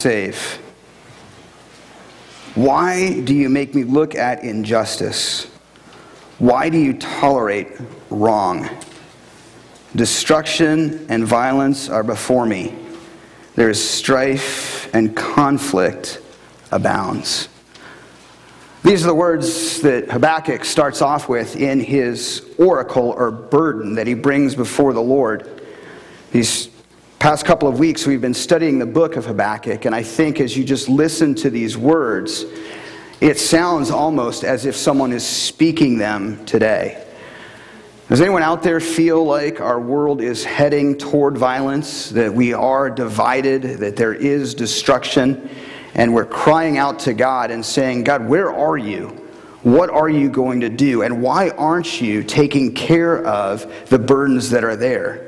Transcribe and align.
save. 0.00 0.60
Why 2.54 3.18
do 3.18 3.34
you 3.34 3.48
make 3.48 3.74
me 3.74 3.82
look 3.82 4.14
at 4.14 4.44
injustice? 4.44 5.46
Why 6.38 6.68
do 6.68 6.78
you 6.78 6.96
tolerate 6.98 7.66
wrong? 8.08 8.70
Destruction 9.96 11.04
and 11.08 11.26
violence 11.26 11.88
are 11.88 12.04
before 12.04 12.46
me. 12.46 12.76
There 13.56 13.68
is 13.68 13.90
strife 13.90 14.88
and 14.94 15.16
conflict 15.16 16.22
abounds. 16.70 17.48
These 18.84 19.02
are 19.02 19.08
the 19.08 19.16
words 19.16 19.80
that 19.80 20.12
Habakkuk 20.12 20.64
starts 20.64 21.02
off 21.02 21.28
with 21.28 21.56
in 21.56 21.80
his 21.80 22.46
oracle 22.56 23.10
or 23.18 23.32
burden 23.32 23.96
that 23.96 24.06
he 24.06 24.14
brings 24.14 24.54
before 24.54 24.92
the 24.92 25.02
Lord. 25.02 25.60
These 26.30 26.68
past 27.18 27.44
couple 27.44 27.68
of 27.68 27.80
weeks, 27.80 28.06
we've 28.06 28.20
been 28.20 28.32
studying 28.32 28.78
the 28.78 28.86
book 28.86 29.16
of 29.16 29.26
Habakkuk, 29.26 29.86
and 29.86 29.94
I 29.94 30.04
think 30.04 30.40
as 30.40 30.56
you 30.56 30.62
just 30.62 30.88
listen 30.88 31.34
to 31.36 31.50
these 31.50 31.76
words, 31.76 32.44
it 33.20 33.40
sounds 33.40 33.90
almost 33.90 34.44
as 34.44 34.66
if 34.66 34.76
someone 34.76 35.12
is 35.12 35.26
speaking 35.26 35.98
them 35.98 36.44
today. 36.46 37.04
Does 38.08 38.20
anyone 38.20 38.44
out 38.44 38.62
there 38.62 38.78
feel 38.78 39.24
like 39.24 39.60
our 39.60 39.80
world 39.80 40.22
is 40.22 40.44
heading 40.44 40.96
toward 40.96 41.36
violence, 41.36 42.08
that 42.10 42.32
we 42.32 42.52
are 42.52 42.88
divided, 42.88 43.62
that 43.62 43.96
there 43.96 44.14
is 44.14 44.54
destruction, 44.54 45.50
and 45.94 46.14
we're 46.14 46.24
crying 46.24 46.78
out 46.78 47.00
to 47.00 47.14
God 47.14 47.50
and 47.50 47.66
saying, 47.66 48.04
God, 48.04 48.28
where 48.28 48.52
are 48.52 48.78
you? 48.78 49.08
What 49.64 49.90
are 49.90 50.08
you 50.08 50.30
going 50.30 50.60
to 50.60 50.68
do? 50.68 51.02
And 51.02 51.20
why 51.20 51.50
aren't 51.50 52.00
you 52.00 52.22
taking 52.22 52.72
care 52.74 53.26
of 53.26 53.88
the 53.88 53.98
burdens 53.98 54.50
that 54.50 54.62
are 54.62 54.76
there? 54.76 55.27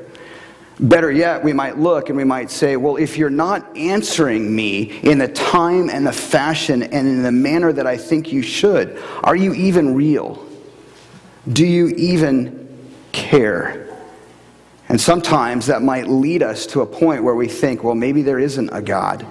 Better 0.81 1.11
yet, 1.11 1.43
we 1.43 1.53
might 1.53 1.77
look 1.77 2.09
and 2.09 2.17
we 2.17 2.23
might 2.23 2.49
say, 2.49 2.75
well, 2.75 2.95
if 2.95 3.15
you're 3.15 3.29
not 3.29 3.77
answering 3.77 4.53
me 4.55 4.99
in 5.01 5.19
the 5.19 5.27
time 5.27 5.91
and 5.91 6.07
the 6.07 6.11
fashion 6.11 6.81
and 6.81 7.07
in 7.07 7.21
the 7.21 7.31
manner 7.31 7.71
that 7.71 7.85
I 7.85 7.97
think 7.97 8.33
you 8.33 8.41
should, 8.41 8.99
are 9.23 9.35
you 9.35 9.53
even 9.53 9.93
real? 9.93 10.43
Do 11.53 11.67
you 11.67 11.89
even 11.89 12.67
care? 13.11 13.95
And 14.89 14.99
sometimes 14.99 15.67
that 15.67 15.83
might 15.83 16.07
lead 16.07 16.41
us 16.41 16.65
to 16.67 16.81
a 16.81 16.85
point 16.85 17.23
where 17.23 17.35
we 17.35 17.47
think, 17.47 17.83
well, 17.83 17.95
maybe 17.95 18.23
there 18.23 18.39
isn't 18.39 18.69
a 18.71 18.81
God, 18.81 19.25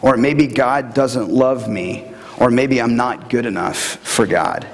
or 0.00 0.16
maybe 0.16 0.46
God 0.46 0.94
doesn't 0.94 1.28
love 1.28 1.68
me, 1.68 2.04
or 2.38 2.50
maybe 2.50 2.80
I'm 2.80 2.94
not 2.94 3.30
good 3.30 3.46
enough 3.46 3.76
for 3.76 4.26
God. 4.26 4.66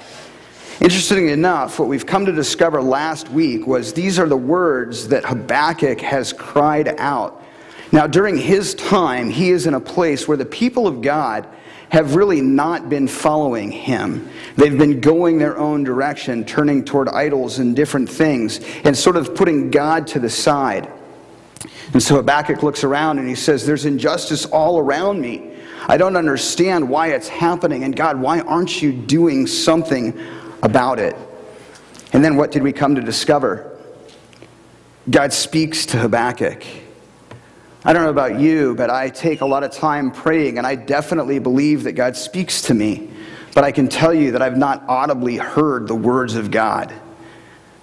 Interestingly 0.81 1.31
enough, 1.31 1.78
what 1.78 1.89
we've 1.89 2.06
come 2.06 2.25
to 2.25 2.33
discover 2.33 2.81
last 2.81 3.28
week 3.28 3.67
was 3.67 3.92
these 3.92 4.19
are 4.19 4.27
the 4.27 4.36
words 4.36 5.09
that 5.09 5.27
Habakkuk 5.27 6.00
has 6.00 6.33
cried 6.33 6.89
out. 6.98 7.45
Now, 7.92 8.06
during 8.06 8.39
his 8.39 8.75
time, 8.75 9.28
he 9.28 9.50
is 9.50 9.67
in 9.67 9.75
a 9.75 9.81
place 9.81 10.27
where 10.27 10.39
the 10.39 10.47
people 10.47 10.87
of 10.87 11.03
God 11.03 11.47
have 11.91 12.14
really 12.14 12.41
not 12.41 12.89
been 12.89 13.09
following 13.09 13.70
him. 13.70 14.31
They've 14.56 14.77
been 14.77 15.00
going 15.00 15.39
their 15.39 15.59
own 15.59 15.84
direction, 15.84 16.47
turning 16.47 16.84
toward 16.84 17.09
idols 17.09 17.59
and 17.59 17.77
different 17.77 18.09
things, 18.09 18.61
and 18.84 18.97
sort 18.97 19.17
of 19.17 19.34
putting 19.34 19.70
God 19.70 20.06
to 20.09 20.19
the 20.19 20.31
side. 20.31 20.91
And 21.92 22.03
so 22.03 22.17
Habakkuk 22.17 22.62
looks 22.62 22.84
around 22.84 23.19
and 23.19 23.28
he 23.28 23.34
says, 23.34 23.67
There's 23.67 23.84
injustice 23.84 24.47
all 24.47 24.78
around 24.78 25.20
me. 25.20 25.53
I 25.89 25.97
don't 25.97 26.17
understand 26.17 26.89
why 26.89 27.09
it's 27.09 27.28
happening. 27.28 27.84
And 27.84 27.94
God, 27.94 28.20
why 28.20 28.41
aren't 28.41 28.81
you 28.81 28.92
doing 28.92 29.47
something 29.47 30.19
about 30.62 30.98
it. 30.98 31.16
And 32.12 32.25
then 32.25 32.36
what 32.36 32.50
did 32.53 32.62
we 32.62 32.72
come 32.72 32.94
to 32.97 33.00
discover? 33.00 33.78
God 35.08 35.33
speaks 35.33 35.86
to 35.86 35.98
Habakkuk. 35.98 36.64
I 37.84 37.92
don't 37.92 38.03
know 38.03 38.10
about 38.10 38.38
you, 38.38 38.75
but 38.75 38.91
I 38.91 39.09
take 39.09 39.41
a 39.41 39.47
lot 39.47 39.65
of 39.65 39.71
time 39.71 40.10
praying, 40.10 40.59
and 40.59 40.66
I 40.66 40.75
definitely 40.75 41.38
believe 41.38 41.84
that 41.84 41.93
God 41.93 42.16
speaks 42.16 42.62
to 42.62 42.75
me. 42.75 43.10
But 43.54 43.65
I 43.65 43.72
can 43.72 43.88
tell 43.88 44.12
you 44.12 44.32
that 44.32 44.43
I've 44.43 44.59
not 44.59 44.84
audibly 44.87 45.37
heard 45.37 45.88
the 45.88 45.94
words 45.94 46.37
of 46.37 46.50
God. 46.50 46.92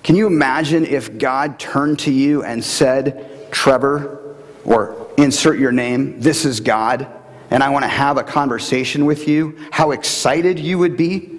Can 0.03 0.15
you 0.15 0.27
imagine 0.27 0.85
if 0.85 1.17
God 1.17 1.59
turned 1.59 1.99
to 1.99 2.11
you 2.11 2.43
and 2.43 2.63
said, 2.63 3.51
Trevor, 3.51 4.35
or 4.63 5.09
insert 5.17 5.59
your 5.59 5.71
name, 5.71 6.21
this 6.21 6.45
is 6.45 6.59
God, 6.59 7.07
and 7.49 7.63
I 7.63 7.69
want 7.69 7.83
to 7.83 7.89
have 7.89 8.17
a 8.17 8.23
conversation 8.23 9.05
with 9.05 9.27
you? 9.27 9.57
How 9.71 9.91
excited 9.91 10.59
you 10.59 10.77
would 10.77 10.95
be? 10.95 11.36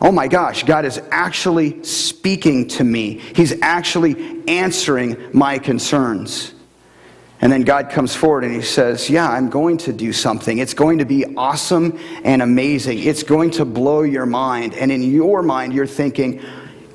Oh 0.00 0.12
my 0.12 0.28
gosh, 0.28 0.62
God 0.62 0.84
is 0.84 1.00
actually 1.10 1.82
speaking 1.82 2.68
to 2.68 2.84
me. 2.84 3.18
He's 3.34 3.60
actually 3.62 4.42
answering 4.46 5.30
my 5.32 5.58
concerns. 5.58 6.54
And 7.40 7.52
then 7.52 7.62
God 7.62 7.90
comes 7.90 8.14
forward 8.14 8.44
and 8.44 8.52
he 8.52 8.62
says, 8.62 9.08
Yeah, 9.08 9.28
I'm 9.28 9.48
going 9.48 9.78
to 9.78 9.92
do 9.92 10.12
something. 10.12 10.58
It's 10.58 10.74
going 10.74 10.98
to 10.98 11.04
be 11.04 11.24
awesome 11.36 11.98
and 12.24 12.42
amazing. 12.42 12.98
It's 13.00 13.22
going 13.22 13.50
to 13.52 13.64
blow 13.64 14.02
your 14.02 14.26
mind. 14.26 14.74
And 14.74 14.90
in 14.90 15.02
your 15.02 15.42
mind, 15.42 15.72
you're 15.72 15.86
thinking, 15.86 16.42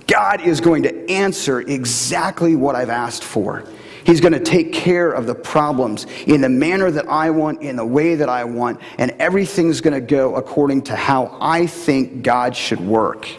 God 0.08 0.42
is 0.42 0.60
going 0.60 0.84
to 0.84 1.10
answer 1.10 1.62
exactly 1.62 2.56
what 2.56 2.76
I've 2.76 2.90
asked 2.90 3.24
for. 3.24 3.64
He's 4.06 4.20
going 4.20 4.34
to 4.34 4.40
take 4.40 4.74
care 4.74 5.12
of 5.12 5.26
the 5.28 5.36
problems 5.36 6.06
in 6.28 6.42
the 6.42 6.50
manner 6.50 6.92
that 6.92 7.08
I 7.08 7.30
want, 7.30 7.62
in 7.62 7.76
the 7.76 7.86
way 7.86 8.16
that 8.16 8.30
I 8.30 8.44
want, 8.44 8.82
and 8.98 9.12
everything's 9.12 9.82
going 9.82 9.94
to 9.94 10.02
go 10.02 10.36
according 10.36 10.84
to 10.84 10.96
how 10.96 11.38
I 11.40 11.68
think 11.68 12.22
God 12.22 12.56
should 12.56 12.82
work. 12.82 13.30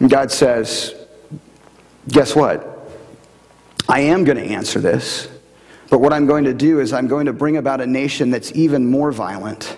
And 0.00 0.10
God 0.10 0.30
says, 0.30 0.94
Guess 2.08 2.34
what? 2.34 2.74
I 3.88 4.00
am 4.00 4.24
going 4.24 4.38
to 4.38 4.44
answer 4.44 4.80
this, 4.80 5.28
but 5.90 6.00
what 6.00 6.12
I'm 6.12 6.26
going 6.26 6.44
to 6.44 6.54
do 6.54 6.80
is 6.80 6.92
I'm 6.92 7.06
going 7.06 7.26
to 7.26 7.32
bring 7.32 7.56
about 7.56 7.80
a 7.80 7.86
nation 7.86 8.30
that's 8.30 8.52
even 8.52 8.90
more 8.90 9.12
violent, 9.12 9.76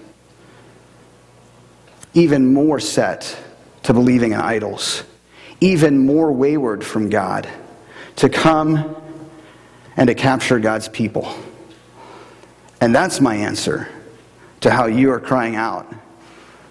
even 2.14 2.52
more 2.52 2.80
set 2.80 3.36
to 3.84 3.92
believing 3.92 4.32
in 4.32 4.40
idols, 4.40 5.04
even 5.60 6.06
more 6.06 6.32
wayward 6.32 6.84
from 6.84 7.08
God, 7.08 7.48
to 8.16 8.28
come 8.28 8.99
and 9.96 10.08
to 10.08 10.14
capture 10.14 10.58
God's 10.58 10.88
people. 10.88 11.34
And 12.80 12.94
that's 12.94 13.20
my 13.20 13.34
answer 13.34 13.88
to 14.60 14.70
how 14.70 14.86
you 14.86 15.10
are 15.12 15.20
crying 15.20 15.56
out 15.56 15.92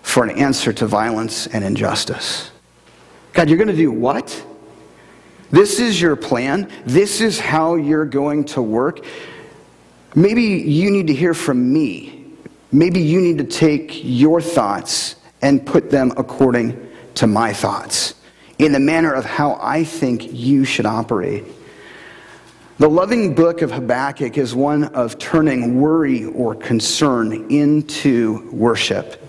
for 0.02 0.24
an 0.24 0.32
answer 0.32 0.74
to 0.74 0.88
violence 0.88 1.48
and 1.48 1.64
injustice. 1.64 2.52
God, 3.34 3.50
you're 3.50 3.58
going 3.58 3.68
to 3.68 3.76
do 3.76 3.92
what? 3.92 4.44
This 5.52 5.80
is 5.80 6.00
your 6.00 6.16
plan. 6.16 6.72
This 6.86 7.22
is 7.22 7.40
how 7.40 7.76
you're 7.76 8.06
going 8.06 8.46
to 8.46 8.62
work. 8.62 9.06
Maybe 10.16 10.44
you 10.44 10.92
need 10.92 11.08
to 11.08 11.14
hear 11.14 11.34
from 11.34 11.72
me. 11.72 12.26
Maybe 12.72 13.00
you 13.02 13.22
need 13.22 13.38
to 13.40 13.44
take 13.44 14.04
your 14.04 14.42
thoughts 14.42 15.16
and 15.42 15.66
put 15.66 15.90
them 15.90 16.12
according 16.18 16.90
to 17.16 17.28
my 17.28 17.54
thoughts 17.54 18.16
in 18.60 18.72
the 18.72 18.80
manner 18.80 19.14
of 19.14 19.26
how 19.26 19.58
I 19.62 19.84
think 19.84 20.34
you 20.34 20.66
should 20.66 20.86
operate. 20.86 21.46
The 22.80 22.88
loving 22.90 23.36
book 23.36 23.62
of 23.62 23.72
Habakkuk 23.72 24.38
is 24.38 24.56
one 24.56 24.86
of 24.96 25.18
turning 25.20 25.82
worry 25.82 26.24
or 26.24 26.56
concern 26.56 27.52
into 27.52 28.50
worship. 28.54 29.22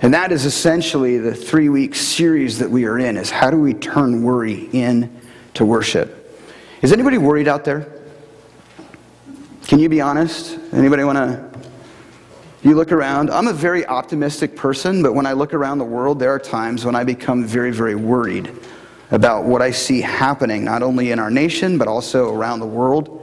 And 0.00 0.14
that 0.14 0.32
is 0.32 0.46
essentially 0.46 1.18
the 1.18 1.34
three 1.34 1.68
week 1.68 1.94
series 1.94 2.58
that 2.60 2.70
we 2.70 2.86
are 2.86 2.98
in 2.98 3.18
is 3.18 3.28
how 3.28 3.50
do 3.50 3.60
we 3.60 3.74
turn 3.74 4.22
worry 4.22 4.70
into 4.72 5.66
worship? 5.66 6.40
Is 6.80 6.90
anybody 6.90 7.18
worried 7.18 7.46
out 7.46 7.62
there? 7.62 7.92
Can 9.66 9.80
you 9.80 9.90
be 9.90 10.00
honest? 10.00 10.58
Anybody 10.72 11.04
want 11.04 11.18
to? 11.18 11.60
You 12.66 12.74
look 12.74 12.90
around. 12.90 13.28
I'm 13.28 13.48
a 13.48 13.52
very 13.52 13.84
optimistic 13.84 14.56
person, 14.56 15.02
but 15.02 15.12
when 15.12 15.26
I 15.26 15.34
look 15.34 15.52
around 15.52 15.76
the 15.76 15.84
world, 15.84 16.18
there 16.18 16.30
are 16.30 16.38
times 16.38 16.86
when 16.86 16.94
I 16.94 17.04
become 17.04 17.44
very, 17.44 17.70
very 17.70 17.96
worried 17.96 18.50
about 19.10 19.44
what 19.44 19.62
I 19.62 19.70
see 19.70 20.00
happening, 20.00 20.64
not 20.64 20.82
only 20.82 21.10
in 21.10 21.18
our 21.18 21.30
nation, 21.30 21.78
but 21.78 21.88
also 21.88 22.34
around 22.34 22.60
the 22.60 22.66
world. 22.66 23.14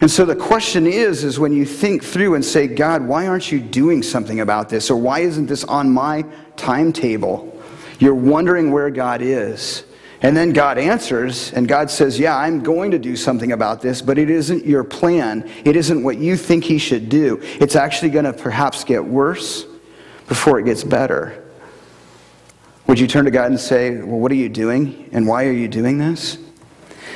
And 0.00 0.10
so 0.10 0.24
the 0.24 0.36
question 0.36 0.86
is, 0.86 1.22
is 1.22 1.38
when 1.38 1.52
you 1.52 1.64
think 1.64 2.02
through 2.02 2.34
and 2.34 2.44
say, 2.44 2.66
God, 2.66 3.02
why 3.02 3.28
aren't 3.28 3.52
you 3.52 3.60
doing 3.60 4.02
something 4.02 4.40
about 4.40 4.68
this? 4.68 4.90
Or 4.90 4.96
why 4.96 5.20
isn't 5.20 5.46
this 5.46 5.62
on 5.64 5.90
my 5.90 6.24
timetable? 6.56 7.56
You're 8.00 8.14
wondering 8.14 8.72
where 8.72 8.90
God 8.90 9.22
is. 9.22 9.84
And 10.22 10.36
then 10.36 10.52
God 10.52 10.78
answers, 10.78 11.52
and 11.52 11.66
God 11.66 11.90
says, 11.90 12.18
Yeah, 12.18 12.36
I'm 12.36 12.62
going 12.62 12.92
to 12.92 12.98
do 12.98 13.16
something 13.16 13.52
about 13.52 13.80
this, 13.80 14.00
but 14.00 14.18
it 14.18 14.30
isn't 14.30 14.64
your 14.64 14.84
plan. 14.84 15.48
It 15.64 15.74
isn't 15.74 16.02
what 16.02 16.18
you 16.18 16.36
think 16.36 16.62
He 16.62 16.78
should 16.78 17.08
do. 17.08 17.40
It's 17.42 17.74
actually 17.74 18.10
going 18.10 18.24
to 18.24 18.32
perhaps 18.32 18.84
get 18.84 19.04
worse 19.04 19.66
before 20.28 20.60
it 20.60 20.64
gets 20.64 20.84
better. 20.84 21.41
Would 22.92 23.00
you 23.00 23.06
turn 23.06 23.24
to 23.24 23.30
God 23.30 23.46
and 23.46 23.58
say, 23.58 23.96
Well, 23.96 24.20
what 24.20 24.30
are 24.32 24.34
you 24.34 24.50
doing? 24.50 25.08
And 25.12 25.26
why 25.26 25.46
are 25.46 25.50
you 25.50 25.66
doing 25.66 25.96
this? 25.96 26.36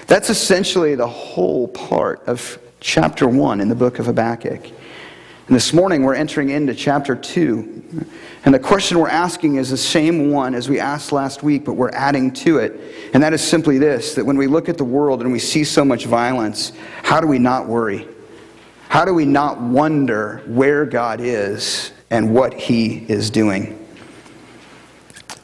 That's 0.07 0.31
essentially 0.31 0.95
the 0.95 1.07
whole 1.07 1.69
part 1.69 2.27
of 2.27 2.59
chapter 2.81 3.29
1 3.29 3.61
in 3.61 3.69
the 3.69 3.75
book 3.75 3.99
of 3.99 4.07
Habakkuk. 4.07 4.65
And 4.65 5.55
this 5.55 5.75
morning 5.75 6.03
we're 6.03 6.15
entering 6.15 6.49
into 6.49 6.75
chapter 6.75 7.15
2. 7.15 8.07
And 8.47 8.55
the 8.55 8.59
question 8.59 8.99
we're 8.99 9.11
asking 9.11 9.57
is 9.57 9.69
the 9.69 9.77
same 9.77 10.31
one 10.31 10.55
as 10.55 10.67
we 10.67 10.81
asked 10.81 11.13
last 11.13 11.43
week, 11.43 11.67
but 11.67 11.75
we're 11.75 11.91
adding 11.91 12.33
to 12.33 12.57
it. 12.57 13.13
And 13.13 13.23
that 13.23 13.35
is 13.35 13.47
simply 13.47 13.77
this 13.77 14.15
that 14.15 14.25
when 14.25 14.39
we 14.39 14.47
look 14.47 14.71
at 14.71 14.79
the 14.79 14.85
world 14.85 15.21
and 15.21 15.31
we 15.31 15.39
see 15.39 15.63
so 15.63 15.85
much 15.85 16.07
violence, 16.07 16.73
how 17.03 17.21
do 17.21 17.27
we 17.27 17.39
not 17.39 17.67
worry? 17.67 18.09
How 18.89 19.05
do 19.05 19.13
we 19.13 19.27
not 19.27 19.61
wonder 19.61 20.43
where 20.47 20.87
God 20.87 21.21
is 21.21 21.93
and 22.09 22.35
what 22.35 22.55
he 22.55 23.05
is 23.11 23.29
doing? 23.29 23.86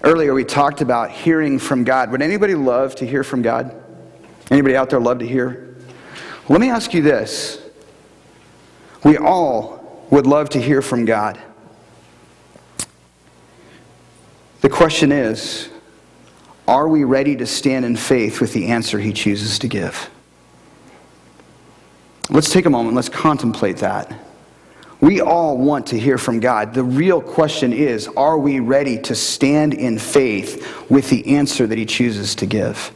Earlier 0.04 0.34
we 0.34 0.44
talked 0.44 0.80
about 0.80 1.10
hearing 1.10 1.58
from 1.58 1.84
God. 1.84 2.10
Would 2.10 2.22
anybody 2.22 2.54
love 2.54 2.94
to 2.96 3.06
hear 3.06 3.22
from 3.22 3.40
God? 3.42 3.74
Anybody 4.50 4.76
out 4.76 4.90
there 4.90 5.00
love 5.00 5.20
to 5.20 5.26
hear? 5.26 5.76
Let 6.48 6.60
me 6.60 6.70
ask 6.70 6.92
you 6.92 7.02
this. 7.02 7.60
We 9.04 9.16
all 9.16 10.06
would 10.10 10.26
love 10.26 10.50
to 10.50 10.60
hear 10.60 10.82
from 10.82 11.04
God. 11.04 11.40
The 14.60 14.68
question 14.68 15.12
is, 15.12 15.68
are 16.66 16.86
we 16.88 17.04
ready 17.04 17.36
to 17.36 17.46
stand 17.46 17.84
in 17.84 17.96
faith 17.96 18.40
with 18.40 18.52
the 18.52 18.66
answer 18.68 18.98
he 18.98 19.12
chooses 19.12 19.58
to 19.60 19.68
give? 19.68 20.10
Let's 22.30 22.50
take 22.50 22.66
a 22.66 22.70
moment, 22.70 22.94
let's 22.94 23.08
contemplate 23.08 23.78
that. 23.78 24.12
We 25.02 25.20
all 25.20 25.58
want 25.58 25.88
to 25.88 25.98
hear 25.98 26.16
from 26.16 26.38
God. 26.38 26.74
The 26.74 26.84
real 26.84 27.20
question 27.20 27.72
is 27.72 28.06
are 28.16 28.38
we 28.38 28.60
ready 28.60 28.98
to 28.98 29.16
stand 29.16 29.74
in 29.74 29.98
faith 29.98 30.88
with 30.88 31.10
the 31.10 31.36
answer 31.36 31.66
that 31.66 31.76
He 31.76 31.84
chooses 31.84 32.36
to 32.36 32.46
give? 32.46 32.92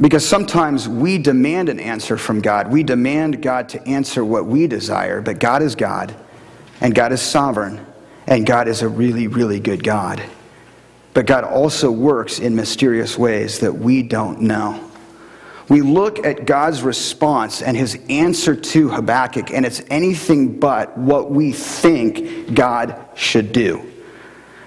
Because 0.00 0.26
sometimes 0.26 0.88
we 0.88 1.18
demand 1.18 1.68
an 1.68 1.80
answer 1.80 2.16
from 2.16 2.40
God. 2.40 2.70
We 2.70 2.84
demand 2.84 3.42
God 3.42 3.68
to 3.70 3.88
answer 3.88 4.24
what 4.24 4.46
we 4.46 4.68
desire, 4.68 5.20
but 5.20 5.40
God 5.40 5.62
is 5.62 5.74
God, 5.74 6.14
and 6.80 6.94
God 6.94 7.10
is 7.10 7.20
sovereign, 7.20 7.84
and 8.28 8.46
God 8.46 8.68
is 8.68 8.82
a 8.82 8.88
really, 8.88 9.26
really 9.26 9.58
good 9.58 9.82
God. 9.82 10.22
But 11.12 11.26
God 11.26 11.42
also 11.42 11.90
works 11.90 12.38
in 12.38 12.54
mysterious 12.54 13.18
ways 13.18 13.58
that 13.58 13.72
we 13.72 14.04
don't 14.04 14.42
know 14.42 14.85
we 15.68 15.80
look 15.80 16.24
at 16.24 16.46
God's 16.46 16.82
response 16.82 17.60
and 17.60 17.76
his 17.76 17.98
answer 18.08 18.54
to 18.54 18.88
Habakkuk, 18.88 19.50
and 19.50 19.66
it's 19.66 19.82
anything 19.90 20.60
but 20.60 20.96
what 20.96 21.30
we 21.30 21.52
think 21.52 22.54
God 22.54 23.08
should 23.14 23.52
do. 23.52 23.92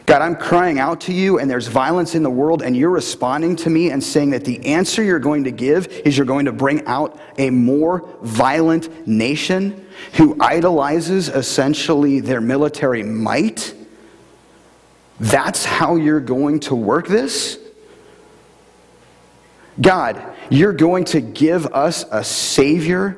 God, 0.06 0.24
I'm 0.24 0.36
crying 0.36 0.80
out 0.80 1.02
to 1.02 1.14
you, 1.14 1.38
and 1.38 1.50
there's 1.50 1.68
violence 1.68 2.16
in 2.16 2.24
the 2.24 2.32
world, 2.32 2.64
and 2.64 2.76
you're 2.76 2.90
responding 2.90 3.56
to 3.58 3.70
me 3.70 3.92
and 3.92 4.04
saying 4.04 4.32
that 4.32 4.44
the 4.44 4.66
answer 4.66 5.04
you're 5.04 5.20
going 5.20 5.44
to 5.44 5.52
give 5.52 5.88
is 5.88 6.18
you're 6.18 6.26
going 6.26 6.46
to 6.46 6.52
bring 6.52 6.84
out 6.88 7.20
a 7.38 7.52
more 7.52 8.10
violent 8.24 9.08
nation 9.08 9.86
who 10.14 10.36
idolizes 10.40 11.30
essentially 11.30 12.22
their 12.22 12.42
military 12.42 13.04
might. 13.04 13.76
That's 15.20 15.64
how 15.64 15.96
you're 15.96 16.20
going 16.20 16.62
to 16.62 16.76
work 16.76 17.08
this? 17.08 17.60
God, 19.80 20.22
you're 20.50 20.74
going 20.74 21.06
to 21.06 21.22
give 21.22 21.68
us 21.68 22.06
a 22.12 22.24
Savior. 22.24 23.18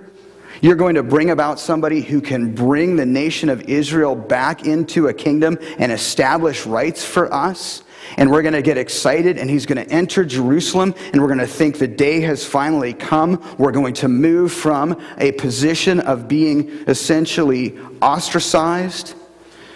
You're 0.61 0.75
going 0.75 0.95
to 0.95 1.03
bring 1.03 1.29
about 1.31 1.59
somebody 1.59 2.01
who 2.01 2.21
can 2.21 2.53
bring 2.53 2.95
the 2.95 3.05
nation 3.05 3.49
of 3.49 3.61
Israel 3.61 4.15
back 4.15 4.65
into 4.65 5.07
a 5.07 5.13
kingdom 5.13 5.57
and 5.79 5.91
establish 5.91 6.65
rights 6.65 7.03
for 7.03 7.33
us. 7.33 7.83
And 8.17 8.29
we're 8.29 8.41
going 8.41 8.53
to 8.53 8.61
get 8.61 8.77
excited, 8.77 9.37
and 9.37 9.49
he's 9.49 9.65
going 9.65 9.83
to 9.83 9.89
enter 9.91 10.25
Jerusalem, 10.25 10.93
and 11.13 11.21
we're 11.21 11.27
going 11.27 11.39
to 11.39 11.47
think 11.47 11.77
the 11.77 11.87
day 11.87 12.19
has 12.21 12.45
finally 12.45 12.93
come. 12.93 13.41
We're 13.57 13.71
going 13.71 13.93
to 13.95 14.07
move 14.07 14.51
from 14.51 14.99
a 15.17 15.31
position 15.33 15.99
of 16.01 16.27
being 16.27 16.69
essentially 16.87 17.77
ostracized 18.01 19.13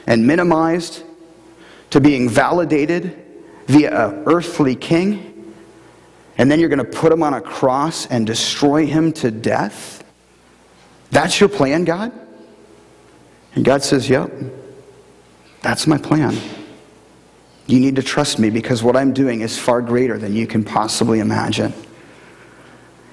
and 0.08 0.28
minimized 0.28 1.04
to 1.92 2.02
being 2.02 2.28
validated 2.28 3.24
via 3.68 4.10
an 4.10 4.24
earthly 4.26 4.76
king 4.76 5.35
and 6.38 6.52
then 6.52 6.60
you're 6.60 6.70
going 6.70 6.80
to 6.80 6.86
put 6.86 7.12
him 7.12 7.24
on 7.24 7.34
a 7.34 7.42
cross 7.42 8.06
and 8.08 8.28
destroy 8.28 8.86
him 8.86 9.12
to 9.14 9.32
death? 9.32 10.04
That's 11.12 11.40
your 11.40 11.50
plan, 11.50 11.86
God? 11.86 12.12
And 13.56 13.64
God 13.64 13.84
says, 13.84 14.10
Yep, 14.10 14.32
that's 15.62 15.88
my 15.88 15.98
plan. 15.98 16.38
You 17.68 17.80
need 17.80 17.96
to 17.96 18.04
trust 18.04 18.38
me 18.38 18.50
because 18.50 18.84
what 18.84 18.96
I'm 18.96 19.14
doing 19.14 19.42
is 19.42 19.58
far 19.58 19.82
greater 19.82 20.18
than 20.18 20.36
you 20.36 20.46
can 20.46 20.64
possibly 20.64 21.20
imagine. 21.20 21.74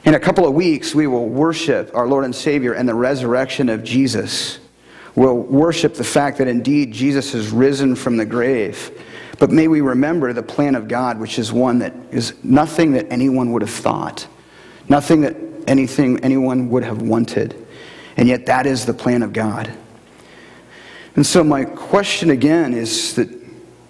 In 0.04 0.14
a 0.14 0.20
couple 0.20 0.46
of 0.46 0.52
weeks, 0.52 0.94
we 0.94 1.06
will 1.06 1.28
worship 1.28 1.90
our 1.94 2.06
Lord 2.06 2.24
and 2.24 2.34
Savior 2.34 2.72
and 2.72 2.88
the 2.88 2.94
resurrection 2.94 3.68
of 3.68 3.84
Jesus. 3.84 4.58
We'll 5.14 5.38
worship 5.38 5.94
the 5.94 6.04
fact 6.04 6.38
that 6.38 6.48
indeed 6.48 6.92
Jesus 6.92 7.32
has 7.32 7.50
risen 7.50 7.94
from 7.94 8.16
the 8.16 8.26
grave. 8.26 8.90
But 9.38 9.50
may 9.50 9.68
we 9.68 9.80
remember 9.80 10.32
the 10.32 10.42
plan 10.42 10.74
of 10.74 10.88
God, 10.88 11.18
which 11.18 11.38
is 11.38 11.52
one 11.52 11.78
that 11.80 11.94
is 12.10 12.34
nothing 12.44 12.92
that 12.92 13.10
anyone 13.10 13.52
would 13.52 13.62
have 13.62 13.70
thought, 13.70 14.26
nothing 14.88 15.22
that 15.22 15.36
anything 15.66 16.20
anyone 16.20 16.68
would 16.70 16.84
have 16.84 17.02
wanted. 17.02 17.66
And 18.16 18.28
yet 18.28 18.46
that 18.46 18.66
is 18.66 18.84
the 18.84 18.94
plan 18.94 19.22
of 19.22 19.32
God. 19.32 19.72
And 21.16 21.26
so 21.26 21.44
my 21.44 21.64
question 21.64 22.30
again 22.30 22.72
is 22.74 23.14
that 23.14 23.28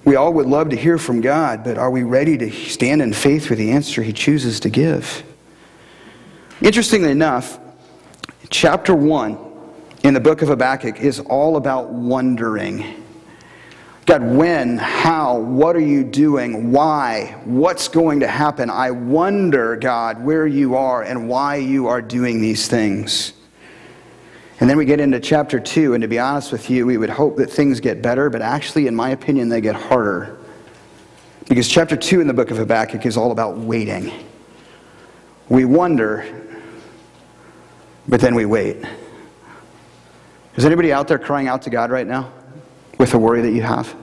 we 0.05 0.17
all 0.17 0.33
would 0.33 0.47
love 0.47 0.71
to 0.71 0.77
hear 0.77 0.99
from 0.99 1.21
God, 1.21 1.63
but 1.63 1.79
are 1.79 1.91
we 1.91 2.03
ready 2.03 2.37
to 2.39 2.51
stand 2.51 3.01
in 3.01 3.13
faith 3.13 3.47
for 3.47 3.55
the 3.55 3.71
answer 3.71 4.03
he 4.03 4.13
chooses 4.13 4.59
to 4.61 4.71
give? 4.71 5.23
Interestingly 6.61 7.11
enough, 7.11 7.59
chapter 8.51 8.95
1 8.95 9.39
in 10.03 10.15
the 10.15 10.21
book 10.21 10.43
of 10.43 10.49
Habakkuk 10.49 11.01
is 11.01 11.21
all 11.21 11.57
about 11.57 11.91
wondering. 11.91 13.02
God, 14.05 14.23
when, 14.25 14.79
how, 14.79 15.39
what 15.39 15.77
are 15.77 15.81
you 15.81 16.03
doing, 16.03 16.73
why, 16.73 17.37
what's 17.45 17.87
going 17.87 18.21
to 18.21 18.27
happen? 18.27 18.69
I 18.69 18.91
wonder, 18.91 19.77
God, 19.77 20.25
where 20.25 20.47
you 20.47 20.75
are 20.75 21.03
and 21.05 21.29
why 21.29 21.57
you 21.57 21.87
are 21.87 22.03
doing 22.03 22.41
these 22.41 22.67
things. 22.67 23.33
And 24.59 24.69
then 24.69 24.77
we 24.77 24.87
get 24.87 24.99
into 24.99 25.21
chapter 25.21 25.61
2, 25.61 25.95
and 25.95 26.03
to 26.03 26.09
be 26.09 26.19
honest 26.19 26.51
with 26.51 26.69
you, 26.69 26.85
we 26.85 26.97
would 26.97 27.11
hope 27.11 27.37
that 27.37 27.49
things 27.49 27.79
get 27.79 28.03
better, 28.03 28.29
but 28.29 28.43
actually, 28.43 28.89
in 28.89 28.95
my 28.95 29.11
opinion, 29.11 29.49
they 29.49 29.61
get 29.61 29.77
harder. 29.77 30.37
Because 31.49 31.69
chapter 31.69 31.97
2 31.97 32.21
in 32.21 32.27
the 32.27 32.35
book 32.35 32.51
of 32.51 32.57
Habakkuk 32.57 33.07
is 33.07 33.17
all 33.17 33.31
about 33.31 33.57
waiting. 33.57 34.13
We 35.49 35.65
wonder, 35.65 36.25
but 38.09 38.21
then 38.21 38.35
we 38.35 38.47
wait. 38.47 38.79
Is 40.57 40.65
anybody 40.65 40.93
out 40.93 41.07
there 41.09 41.19
crying 41.19 41.47
out 41.47 41.63
to 41.63 41.71
God 41.71 41.91
right 41.91 42.07
now? 42.07 42.33
With 42.99 43.11
the 43.11 43.19
worry 43.19 43.43
that 43.43 43.53
you 43.53 43.63
have? 43.63 43.95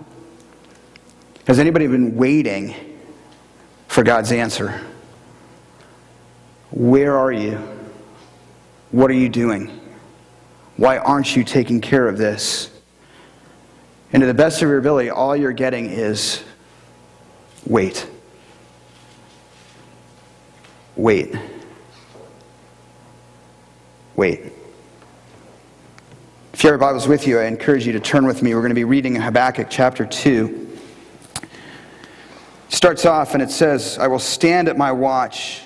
Has 1.48 1.60
anybody 1.60 1.88
been 1.88 2.16
waiting 2.16 2.76
for 3.88 4.04
God's 4.04 4.32
answer? 4.32 4.82
Where 6.72 7.18
are 7.18 7.32
you? 7.32 7.60
What 8.92 9.10
are 9.10 9.16
you 9.16 9.30
doing? 9.30 9.80
Why 10.78 10.98
aren't 10.98 11.36
you 11.36 11.44
taking 11.44 11.82
care 11.82 12.08
of 12.08 12.18
this? 12.18 12.72
And 14.14 14.22
to 14.22 14.28
the 14.28 14.34
best 14.34 14.62
of 14.62 14.70
your 14.70 14.78
ability, 14.78 15.10
all 15.10 15.36
you're 15.36 15.52
getting 15.52 15.88
is 15.88 16.44
wait. 17.66 18.08
Wait. 20.96 21.36
Wait. 24.16 24.59
If 26.60 26.64
you 26.64 26.72
have 26.72 26.82
your 26.82 26.90
Bibles 26.90 27.08
with 27.08 27.26
you, 27.26 27.40
I 27.40 27.46
encourage 27.46 27.88
you 27.88 27.94
to 27.94 28.02
turn 28.02 28.26
with 28.28 28.44
me. 28.44 28.54
We're 28.54 28.60
going 28.60 28.72
to 28.72 28.76
be 28.76 28.84
reading 28.84 29.16
Habakkuk 29.16 29.68
chapter 29.70 30.06
2. 30.06 30.78
It 31.42 31.50
starts 32.68 33.06
off 33.06 33.34
and 33.34 33.42
it 33.42 33.50
says, 33.50 33.98
I 33.98 34.08
will 34.08 34.20
stand 34.20 34.68
at 34.68 34.78
my 34.78 34.92
watch 34.92 35.62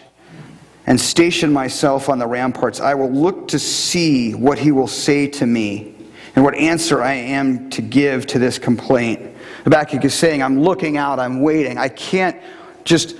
and 0.85 1.01
station 1.01 1.51
myself 1.51 2.09
on 2.09 2.19
the 2.19 2.27
ramparts. 2.27 2.79
I 2.79 2.93
will 2.93 3.11
look 3.11 3.47
to 3.47 3.57
see 3.57 4.35
what 4.35 4.59
he 4.59 4.71
will 4.71 4.85
say 4.85 5.25
to 5.29 5.47
me 5.47 5.95
and 6.35 6.45
what 6.45 6.53
answer 6.53 7.01
I 7.01 7.13
am 7.13 7.71
to 7.71 7.81
give 7.81 8.27
to 8.27 8.37
this 8.37 8.59
complaint. 8.59 9.35
Habakkuk 9.63 10.05
is 10.05 10.13
saying, 10.13 10.43
I'm 10.43 10.61
looking 10.61 10.97
out, 10.97 11.19
I'm 11.19 11.41
waiting. 11.41 11.79
I 11.79 11.89
can't 11.89 12.39
just 12.83 13.15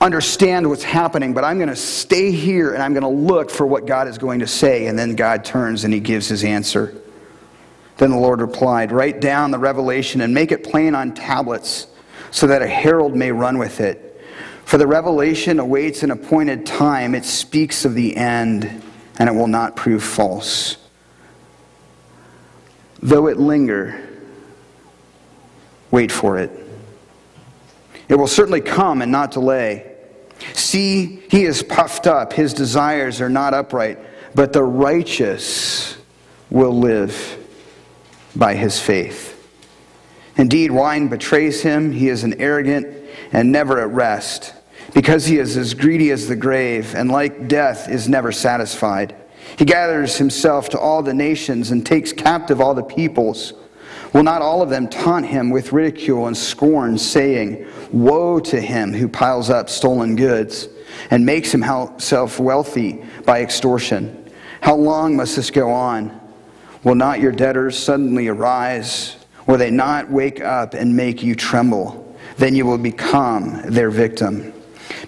understand 0.00 0.66
what's 0.66 0.82
happening, 0.82 1.34
but 1.34 1.44
I'm 1.44 1.58
going 1.58 1.68
to 1.68 1.76
stay 1.76 2.30
here 2.30 2.72
and 2.72 2.82
I'm 2.82 2.94
going 2.94 3.02
to 3.02 3.08
look 3.08 3.50
for 3.50 3.66
what 3.66 3.84
God 3.84 4.08
is 4.08 4.16
going 4.16 4.40
to 4.40 4.46
say. 4.46 4.86
And 4.86 4.98
then 4.98 5.14
God 5.14 5.44
turns 5.44 5.84
and 5.84 5.92
he 5.92 6.00
gives 6.00 6.26
his 6.26 6.42
answer. 6.42 7.00
Then 7.98 8.10
the 8.10 8.18
Lord 8.18 8.40
replied, 8.40 8.92
Write 8.92 9.20
down 9.20 9.50
the 9.50 9.58
revelation 9.58 10.20
and 10.20 10.34
make 10.34 10.52
it 10.52 10.64
plain 10.64 10.94
on 10.94 11.14
tablets 11.14 11.86
so 12.30 12.46
that 12.46 12.62
a 12.62 12.66
herald 12.66 13.14
may 13.14 13.30
run 13.30 13.58
with 13.58 13.80
it. 13.80 14.20
For 14.64 14.78
the 14.78 14.86
revelation 14.86 15.60
awaits 15.60 16.02
an 16.02 16.10
appointed 16.10 16.64
time. 16.64 17.14
It 17.14 17.24
speaks 17.24 17.84
of 17.84 17.94
the 17.94 18.16
end, 18.16 18.82
and 19.18 19.28
it 19.28 19.32
will 19.32 19.46
not 19.46 19.76
prove 19.76 20.02
false. 20.02 20.78
Though 23.02 23.26
it 23.26 23.36
linger, 23.36 24.08
wait 25.90 26.10
for 26.10 26.38
it. 26.38 26.50
It 28.08 28.14
will 28.14 28.28
certainly 28.28 28.60
come 28.60 29.02
and 29.02 29.12
not 29.12 29.32
delay. 29.32 29.94
See, 30.54 31.22
he 31.28 31.44
is 31.44 31.62
puffed 31.62 32.06
up, 32.06 32.32
his 32.32 32.54
desires 32.54 33.20
are 33.20 33.28
not 33.28 33.54
upright, 33.54 33.98
but 34.34 34.52
the 34.52 34.62
righteous 34.62 35.96
will 36.50 36.72
live 36.72 37.41
by 38.34 38.54
his 38.54 38.80
faith. 38.80 39.38
Indeed, 40.36 40.70
wine 40.70 41.08
betrays 41.08 41.62
him. 41.62 41.92
He 41.92 42.08
is 42.08 42.24
an 42.24 42.40
arrogant 42.40 42.86
and 43.32 43.52
never 43.52 43.80
at 43.80 43.88
rest, 43.88 44.54
because 44.94 45.26
he 45.26 45.38
is 45.38 45.56
as 45.56 45.74
greedy 45.74 46.10
as 46.10 46.26
the 46.26 46.36
grave, 46.36 46.94
and 46.94 47.10
like 47.10 47.48
death 47.48 47.88
is 47.88 48.08
never 48.08 48.32
satisfied. 48.32 49.14
He 49.58 49.64
gathers 49.64 50.16
himself 50.16 50.68
to 50.70 50.78
all 50.78 51.02
the 51.02 51.14
nations 51.14 51.70
and 51.70 51.84
takes 51.84 52.12
captive 52.12 52.60
all 52.60 52.74
the 52.74 52.82
peoples. 52.82 53.52
Will 54.12 54.22
not 54.22 54.42
all 54.42 54.62
of 54.62 54.70
them 54.70 54.88
taunt 54.88 55.26
him 55.26 55.50
with 55.50 55.72
ridicule 55.72 56.26
and 56.26 56.36
scorn, 56.36 56.98
saying, 56.98 57.66
Woe 57.92 58.40
to 58.40 58.60
him 58.60 58.92
who 58.92 59.08
piles 59.08 59.50
up 59.50 59.68
stolen 59.68 60.16
goods 60.16 60.68
and 61.10 61.24
makes 61.24 61.50
himself 61.50 62.38
wealthy 62.38 63.02
by 63.24 63.42
extortion? 63.42 64.30
How 64.60 64.76
long 64.76 65.16
must 65.16 65.36
this 65.36 65.50
go 65.50 65.70
on? 65.70 66.21
Will 66.84 66.94
not 66.94 67.20
your 67.20 67.32
debtors 67.32 67.78
suddenly 67.78 68.28
arise? 68.28 69.16
Will 69.46 69.58
they 69.58 69.70
not 69.70 70.10
wake 70.10 70.40
up 70.40 70.74
and 70.74 70.96
make 70.96 71.22
you 71.22 71.34
tremble? 71.34 72.16
Then 72.36 72.54
you 72.54 72.66
will 72.66 72.78
become 72.78 73.62
their 73.66 73.90
victim. 73.90 74.52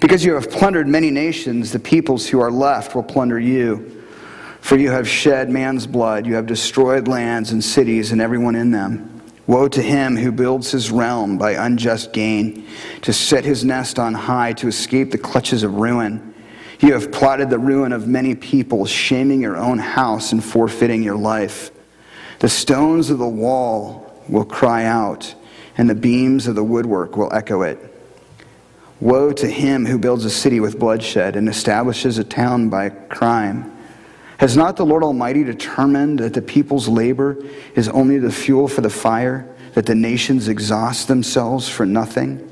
Because 0.00 0.24
you 0.24 0.34
have 0.34 0.50
plundered 0.50 0.86
many 0.86 1.10
nations, 1.10 1.72
the 1.72 1.78
peoples 1.78 2.28
who 2.28 2.40
are 2.40 2.50
left 2.50 2.94
will 2.94 3.02
plunder 3.02 3.40
you. 3.40 4.02
For 4.60 4.76
you 4.76 4.90
have 4.90 5.08
shed 5.08 5.50
man's 5.50 5.86
blood, 5.86 6.26
you 6.26 6.34
have 6.34 6.46
destroyed 6.46 7.08
lands 7.08 7.52
and 7.52 7.62
cities 7.62 8.12
and 8.12 8.20
everyone 8.20 8.54
in 8.54 8.70
them. 8.70 9.22
Woe 9.46 9.68
to 9.68 9.82
him 9.82 10.16
who 10.16 10.32
builds 10.32 10.70
his 10.70 10.90
realm 10.90 11.36
by 11.36 11.52
unjust 11.52 12.12
gain, 12.12 12.66
to 13.02 13.12
set 13.12 13.44
his 13.44 13.64
nest 13.64 13.98
on 13.98 14.14
high, 14.14 14.54
to 14.54 14.68
escape 14.68 15.10
the 15.10 15.18
clutches 15.18 15.62
of 15.62 15.74
ruin. 15.74 16.33
You 16.80 16.92
have 16.92 17.12
plotted 17.12 17.50
the 17.50 17.58
ruin 17.58 17.92
of 17.92 18.06
many 18.06 18.34
people, 18.34 18.84
shaming 18.86 19.40
your 19.40 19.56
own 19.56 19.78
house 19.78 20.32
and 20.32 20.42
forfeiting 20.42 21.02
your 21.02 21.16
life. 21.16 21.70
The 22.40 22.48
stones 22.48 23.10
of 23.10 23.18
the 23.18 23.28
wall 23.28 24.22
will 24.28 24.44
cry 24.44 24.84
out, 24.84 25.34
and 25.76 25.88
the 25.88 25.94
beams 25.94 26.46
of 26.46 26.54
the 26.54 26.64
woodwork 26.64 27.16
will 27.16 27.32
echo 27.32 27.62
it. 27.62 27.78
Woe 29.00 29.32
to 29.32 29.46
him 29.46 29.86
who 29.86 29.98
builds 29.98 30.24
a 30.24 30.30
city 30.30 30.60
with 30.60 30.78
bloodshed 30.78 31.36
and 31.36 31.48
establishes 31.48 32.18
a 32.18 32.24
town 32.24 32.68
by 32.68 32.90
crime. 32.90 33.70
Has 34.38 34.56
not 34.56 34.76
the 34.76 34.86
Lord 34.86 35.02
Almighty 35.02 35.44
determined 35.44 36.18
that 36.20 36.34
the 36.34 36.42
people's 36.42 36.88
labor 36.88 37.36
is 37.74 37.88
only 37.88 38.18
the 38.18 38.32
fuel 38.32 38.68
for 38.68 38.80
the 38.80 38.90
fire, 38.90 39.48
that 39.74 39.86
the 39.86 39.94
nations 39.94 40.48
exhaust 40.48 41.08
themselves 41.08 41.68
for 41.68 41.86
nothing? 41.86 42.50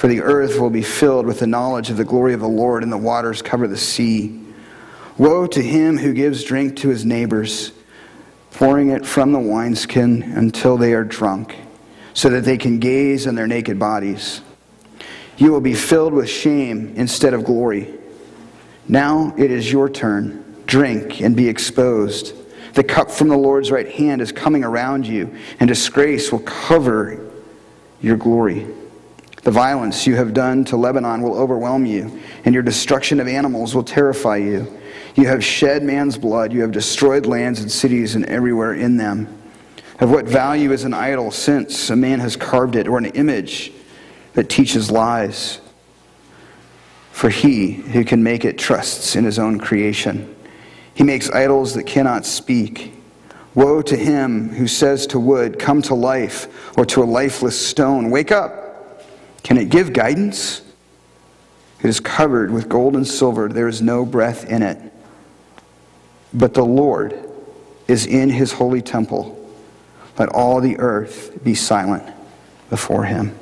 For 0.00 0.08
the 0.08 0.22
earth 0.22 0.58
will 0.58 0.70
be 0.70 0.82
filled 0.82 1.26
with 1.26 1.40
the 1.40 1.46
knowledge 1.46 1.90
of 1.90 1.98
the 1.98 2.06
glory 2.06 2.32
of 2.32 2.40
the 2.40 2.48
Lord, 2.48 2.82
and 2.82 2.90
the 2.90 2.96
waters 2.96 3.42
cover 3.42 3.68
the 3.68 3.76
sea. 3.76 4.40
Woe 5.18 5.46
to 5.48 5.60
him 5.60 5.98
who 5.98 6.14
gives 6.14 6.42
drink 6.42 6.76
to 6.76 6.88
his 6.88 7.04
neighbors, 7.04 7.72
pouring 8.50 8.88
it 8.88 9.04
from 9.04 9.32
the 9.32 9.38
wineskin 9.38 10.22
until 10.22 10.78
they 10.78 10.94
are 10.94 11.04
drunk, 11.04 11.54
so 12.14 12.30
that 12.30 12.46
they 12.46 12.56
can 12.56 12.78
gaze 12.78 13.26
on 13.26 13.34
their 13.34 13.46
naked 13.46 13.78
bodies. 13.78 14.40
You 15.36 15.52
will 15.52 15.60
be 15.60 15.74
filled 15.74 16.14
with 16.14 16.30
shame 16.30 16.94
instead 16.96 17.34
of 17.34 17.44
glory. 17.44 17.92
Now 18.88 19.34
it 19.36 19.50
is 19.50 19.70
your 19.70 19.90
turn 19.90 20.62
drink, 20.64 21.20
and 21.20 21.36
be 21.36 21.46
exposed. 21.46 22.32
The 22.72 22.84
cup 22.84 23.10
from 23.10 23.28
the 23.28 23.36
Lord's 23.36 23.70
right 23.70 23.90
hand 23.90 24.22
is 24.22 24.32
coming 24.32 24.64
around 24.64 25.06
you, 25.06 25.36
and 25.58 25.68
disgrace 25.68 26.32
will 26.32 26.38
cover 26.38 27.30
your 28.00 28.16
glory. 28.16 28.66
The 29.42 29.50
violence 29.50 30.06
you 30.06 30.16
have 30.16 30.34
done 30.34 30.64
to 30.66 30.76
Lebanon 30.76 31.22
will 31.22 31.34
overwhelm 31.34 31.86
you, 31.86 32.20
and 32.44 32.52
your 32.52 32.62
destruction 32.62 33.20
of 33.20 33.28
animals 33.28 33.74
will 33.74 33.84
terrify 33.84 34.36
you. 34.36 34.78
You 35.14 35.26
have 35.28 35.42
shed 35.42 35.82
man's 35.82 36.18
blood, 36.18 36.52
you 36.52 36.60
have 36.60 36.72
destroyed 36.72 37.24
lands 37.24 37.60
and 37.60 37.72
cities 37.72 38.14
and 38.14 38.26
everywhere 38.26 38.74
in 38.74 38.96
them. 38.98 39.36
Of 39.98 40.10
what 40.10 40.26
value 40.26 40.72
is 40.72 40.84
an 40.84 40.94
idol 40.94 41.30
since 41.30 41.90
a 41.90 41.96
man 41.96 42.20
has 42.20 42.36
carved 42.36 42.76
it, 42.76 42.86
or 42.86 42.98
an 42.98 43.06
image 43.06 43.72
that 44.34 44.50
teaches 44.50 44.90
lies? 44.90 45.60
For 47.12 47.30
he 47.30 47.72
who 47.72 48.04
can 48.04 48.22
make 48.22 48.44
it 48.44 48.58
trusts 48.58 49.16
in 49.16 49.24
his 49.24 49.38
own 49.38 49.58
creation. 49.58 50.34
He 50.94 51.02
makes 51.02 51.30
idols 51.30 51.74
that 51.74 51.84
cannot 51.84 52.26
speak. 52.26 52.94
Woe 53.54 53.82
to 53.82 53.96
him 53.96 54.50
who 54.50 54.66
says 54.66 55.06
to 55.08 55.18
wood, 55.18 55.58
Come 55.58 55.82
to 55.82 55.94
life, 55.94 56.76
or 56.78 56.84
to 56.86 57.02
a 57.02 57.04
lifeless 57.04 57.58
stone, 57.58 58.10
Wake 58.10 58.32
up. 58.32 58.59
Can 59.42 59.56
it 59.56 59.68
give 59.68 59.92
guidance? 59.92 60.62
It 61.82 61.88
is 61.88 62.00
covered 62.00 62.50
with 62.50 62.68
gold 62.68 62.94
and 62.94 63.06
silver, 63.06 63.48
there 63.48 63.68
is 63.68 63.80
no 63.80 64.04
breath 64.04 64.48
in 64.48 64.62
it. 64.62 64.78
But 66.32 66.54
the 66.54 66.64
Lord 66.64 67.18
is 67.88 68.06
in 68.06 68.28
his 68.28 68.52
holy 68.52 68.82
temple. 68.82 69.36
Let 70.18 70.28
all 70.28 70.60
the 70.60 70.78
earth 70.78 71.42
be 71.42 71.54
silent 71.54 72.14
before 72.68 73.04
him. 73.04 73.36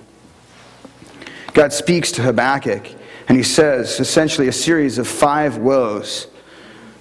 God 1.53 1.73
speaks 1.73 2.13
to 2.13 2.23
Habakkuk, 2.23 2.87
and 3.29 3.37
he 3.37 3.43
says 3.43 3.99
essentially 3.99 4.49
a 4.49 4.53
series 4.53 4.99
of 4.99 5.09
five 5.09 5.59
woes 5.59 6.29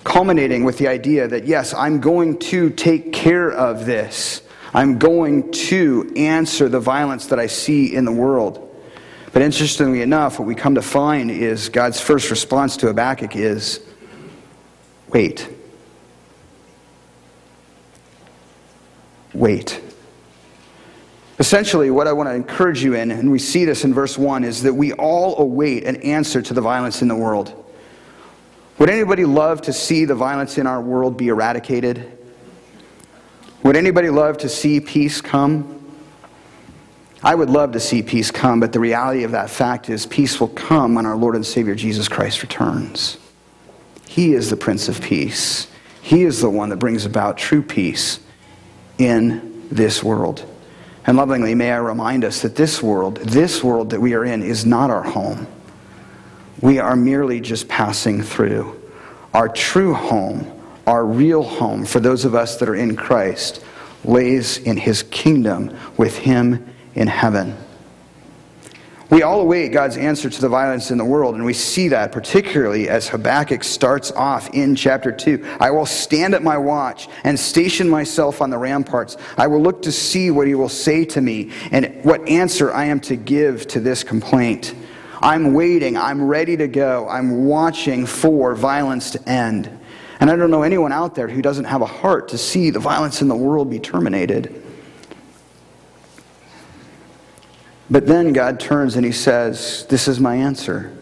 culminating 0.04 0.64
with 0.64 0.78
the 0.78 0.88
idea 0.88 1.28
that, 1.28 1.46
yes, 1.46 1.74
I'm 1.74 2.00
going 2.00 2.40
to 2.40 2.70
take 2.70 3.14
care 3.14 3.52
of 3.52 3.86
this. 3.86 4.42
I'm 4.74 4.98
going 4.98 5.52
to 5.52 6.12
answer 6.16 6.70
the 6.70 6.80
violence 6.80 7.28
that 7.28 7.40
I 7.40 7.48
see 7.48 7.94
in 7.94 8.06
the 8.06 8.12
world. 8.12 8.67
But 9.38 9.44
interestingly 9.44 10.02
enough, 10.02 10.40
what 10.40 10.48
we 10.48 10.56
come 10.56 10.74
to 10.74 10.82
find 10.82 11.30
is 11.30 11.70
God's 11.70 12.02
first 12.02 12.32
response 12.32 12.76
to 12.78 12.88
Habakkuk 12.88 13.36
is 13.36 13.82
wait. 15.10 15.48
Wait. 19.36 19.80
Essentially, 21.38 21.92
what 21.92 22.08
I 22.08 22.14
want 22.14 22.30
to 22.30 22.34
encourage 22.34 22.84
you 22.84 22.96
in, 22.96 23.12
and 23.12 23.30
we 23.30 23.38
see 23.38 23.64
this 23.64 23.84
in 23.84 23.94
verse 23.94 24.18
1, 24.18 24.44
is 24.44 24.64
that 24.64 24.74
we 24.74 24.94
all 24.94 25.38
await 25.38 25.84
an 25.84 25.98
answer 25.98 26.42
to 26.42 26.56
the 26.56 26.62
violence 26.62 27.04
in 27.04 27.08
the 27.08 27.16
world. 27.16 27.54
Would 28.80 28.90
anybody 28.90 29.26
love 29.26 29.62
to 29.62 29.72
see 29.72 30.06
the 30.06 30.16
violence 30.16 30.58
in 30.58 30.66
our 30.66 30.82
world 30.82 31.16
be 31.16 31.28
eradicated? 31.28 32.18
Would 33.62 33.76
anybody 33.76 34.10
love 34.10 34.40
to 34.40 34.50
see 34.50 34.80
peace 34.80 35.22
come? 35.22 35.77
I 37.24 37.34
would 37.34 37.50
love 37.50 37.72
to 37.72 37.80
see 37.80 38.04
peace 38.04 38.30
come, 38.30 38.60
but 38.60 38.74
the 38.74 38.80
reality 38.80 39.24
of 39.24 39.32
that 39.32 39.50
fact 39.50 39.90
is 39.90 40.06
peace 40.06 40.40
will 40.40 40.50
come 40.50 40.94
when 40.94 41.06
our 41.06 41.16
Lord 41.16 41.36
and 41.36 41.46
Savior 41.46 41.74
Jesus 41.74 42.08
Christ 42.08 42.44
returns. 42.44 43.18
He 44.08 44.34
is 44.34 44.50
the 44.50 44.58
Prince 44.58 44.88
of 44.88 45.02
Peace. 45.02 45.68
He 46.02 46.24
is 46.24 46.42
the 46.42 46.50
one 46.50 46.70
that 46.70 46.78
brings 46.78 47.06
about 47.06 47.38
true 47.38 47.62
peace 47.64 48.20
in 48.98 49.68
this 49.70 50.04
world. 50.04 50.46
And 51.06 51.18
lovingly, 51.18 51.56
may 51.56 51.72
I 51.72 51.78
remind 51.78 52.24
us 52.24 52.42
that 52.42 52.56
this 52.56 52.84
world, 52.84 53.18
this 53.18 53.64
world 53.64 53.90
that 53.90 54.02
we 54.02 54.14
are 54.14 54.26
in, 54.26 54.44
is 54.44 54.66
not 54.66 54.92
our 54.92 55.04
home. 55.04 55.48
We 56.62 56.80
are 56.80 56.96
merely 56.96 57.40
just 57.40 57.68
passing 57.68 58.22
through. 58.22 58.80
Our 59.34 59.50
true 59.50 59.94
home, 59.94 60.52
our 60.86 61.06
real 61.06 61.44
home 61.44 61.86
for 61.86 62.00
those 62.00 62.26
of 62.26 62.36
us 62.36 62.58
that 62.58 62.70
are 62.70 62.76
in 62.76 62.96
Christ, 62.96 63.64
lays 64.04 64.58
in 64.58 64.78
his 64.78 65.04
kingdom 65.04 65.78
with 65.98 66.18
him 66.18 66.74
in 66.98 67.08
heaven. 67.08 67.56
We 69.10 69.24
all 69.24 69.40
await 69.40 69.70
God's 69.70 69.96
answer 69.96 70.30
to 70.30 70.42
the 70.42 70.50
violence 70.50 70.92
in 70.92 70.98
the 70.98 71.06
world, 71.06 71.36
and 71.36 71.46
we 71.46 71.54
see 71.54 71.88
that 71.88 72.12
particularly 72.12 72.90
as 72.90 73.08
Habakkuk 73.08 73.64
starts 73.64 74.12
off 74.12 74.50
in 74.54 74.76
chapter 74.76 75.14
2. 75.14 75.58
I 75.62 75.72
will 75.72 75.86
stand 75.86 76.34
at 76.34 76.44
my 76.44 76.58
watch 76.58 77.08
and 77.24 77.40
station 77.40 77.88
myself 77.88 78.42
on 78.42 78.50
the 78.50 78.58
ramparts. 78.58 79.16
I 79.38 79.48
will 79.48 79.62
look 79.62 79.82
to 79.84 79.94
see 79.94 80.30
what 80.30 80.46
he 80.46 80.56
will 80.56 80.68
say 80.68 81.06
to 81.06 81.22
me 81.22 81.52
and 81.72 82.04
what 82.04 82.28
answer 82.28 82.74
I 82.74 82.86
am 82.86 83.00
to 83.02 83.16
give 83.16 83.66
to 83.68 83.80
this 83.80 84.04
complaint. 84.04 84.76
I'm 85.22 85.54
waiting. 85.54 85.96
I'm 85.96 86.22
ready 86.22 86.58
to 86.58 86.68
go. 86.68 87.08
I'm 87.08 87.46
watching 87.46 88.06
for 88.06 88.56
violence 88.56 89.12
to 89.12 89.30
end. 89.30 89.70
And 90.20 90.30
I 90.30 90.36
don't 90.36 90.52
know 90.52 90.64
anyone 90.64 90.92
out 90.92 91.16
there 91.16 91.30
who 91.30 91.42
doesn't 91.42 91.66
have 91.66 91.82
a 91.82 91.86
heart 91.86 92.28
to 92.30 92.38
see 92.38 92.72
the 92.72 92.80
violence 92.80 93.22
in 93.22 93.30
the 93.30 93.36
world 93.36 93.70
be 93.70 93.80
terminated. 93.80 94.64
But 97.90 98.06
then 98.06 98.34
God 98.34 98.60
turns 98.60 98.96
and 98.96 99.06
he 99.06 99.12
says, 99.12 99.86
This 99.90 100.08
is 100.08 100.20
my 100.20 100.36
answer. 100.36 100.94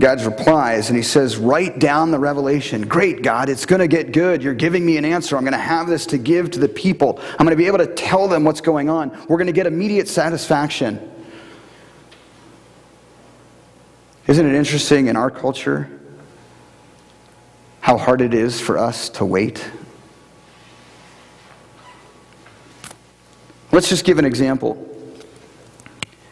God 0.00 0.20
replies 0.22 0.90
and 0.90 0.96
he 0.96 1.02
says, 1.02 1.36
Write 1.36 1.78
down 1.78 2.10
the 2.10 2.18
revelation. 2.18 2.86
Great, 2.86 3.22
God, 3.22 3.48
it's 3.48 3.66
going 3.66 3.80
to 3.80 3.88
get 3.88 4.12
good. 4.12 4.42
You're 4.42 4.54
giving 4.54 4.84
me 4.86 4.96
an 4.96 5.04
answer. 5.04 5.36
I'm 5.36 5.42
going 5.42 5.52
to 5.52 5.58
have 5.58 5.88
this 5.88 6.06
to 6.06 6.18
give 6.18 6.50
to 6.52 6.60
the 6.60 6.68
people. 6.68 7.18
I'm 7.20 7.46
going 7.46 7.50
to 7.50 7.56
be 7.56 7.66
able 7.66 7.78
to 7.78 7.92
tell 7.94 8.28
them 8.28 8.44
what's 8.44 8.60
going 8.60 8.88
on. 8.88 9.10
We're 9.28 9.38
going 9.38 9.46
to 9.46 9.52
get 9.52 9.66
immediate 9.66 10.08
satisfaction. 10.08 11.00
Isn't 14.28 14.46
it 14.46 14.54
interesting 14.54 15.06
in 15.06 15.16
our 15.16 15.30
culture 15.30 15.90
how 17.80 17.96
hard 17.96 18.20
it 18.20 18.34
is 18.34 18.60
for 18.60 18.76
us 18.76 19.08
to 19.10 19.24
wait? 19.24 19.68
Let's 23.72 23.88
just 23.88 24.04
give 24.04 24.18
an 24.18 24.24
example. 24.24 24.84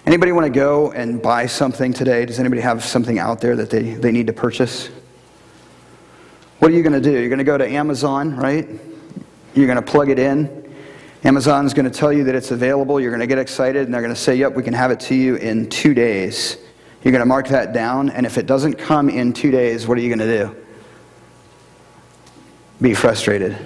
Anybody 0.06 0.30
want 0.30 0.46
to 0.46 0.50
go 0.50 0.92
and 0.92 1.20
buy 1.20 1.46
something 1.46 1.92
today? 1.92 2.24
Does 2.24 2.38
anybody 2.38 2.60
have 2.60 2.84
something 2.84 3.18
out 3.18 3.40
there 3.40 3.56
that 3.56 3.70
they, 3.70 3.94
they 3.94 4.12
need 4.12 4.28
to 4.28 4.32
purchase? 4.32 4.88
What 6.60 6.70
are 6.70 6.74
you 6.74 6.82
going 6.82 6.92
to 6.92 7.00
do? 7.00 7.10
You're 7.10 7.28
going 7.28 7.38
to 7.38 7.44
go 7.44 7.58
to 7.58 7.68
Amazon, 7.68 8.36
right? 8.36 8.68
You're 9.54 9.66
going 9.66 9.76
to 9.76 9.82
plug 9.82 10.08
it 10.08 10.18
in. 10.18 10.72
Amazon's 11.24 11.74
going 11.74 11.90
to 11.90 11.98
tell 11.98 12.12
you 12.12 12.22
that 12.24 12.36
it's 12.36 12.52
available. 12.52 13.00
You're 13.00 13.10
going 13.10 13.20
to 13.20 13.26
get 13.26 13.38
excited, 13.38 13.84
and 13.84 13.92
they're 13.92 14.00
going 14.00 14.14
to 14.14 14.20
say, 14.20 14.36
Yep, 14.36 14.54
we 14.54 14.62
can 14.62 14.74
have 14.74 14.92
it 14.92 15.00
to 15.00 15.14
you 15.14 15.36
in 15.36 15.68
two 15.68 15.92
days. 15.92 16.58
You're 17.02 17.12
going 17.12 17.20
to 17.20 17.26
mark 17.26 17.48
that 17.48 17.72
down, 17.72 18.10
and 18.10 18.24
if 18.24 18.38
it 18.38 18.46
doesn't 18.46 18.74
come 18.74 19.10
in 19.10 19.32
two 19.32 19.50
days, 19.50 19.88
what 19.88 19.98
are 19.98 20.00
you 20.00 20.08
going 20.08 20.28
to 20.28 20.38
do? 20.38 20.56
be 22.80 22.94
frustrated, 22.94 23.56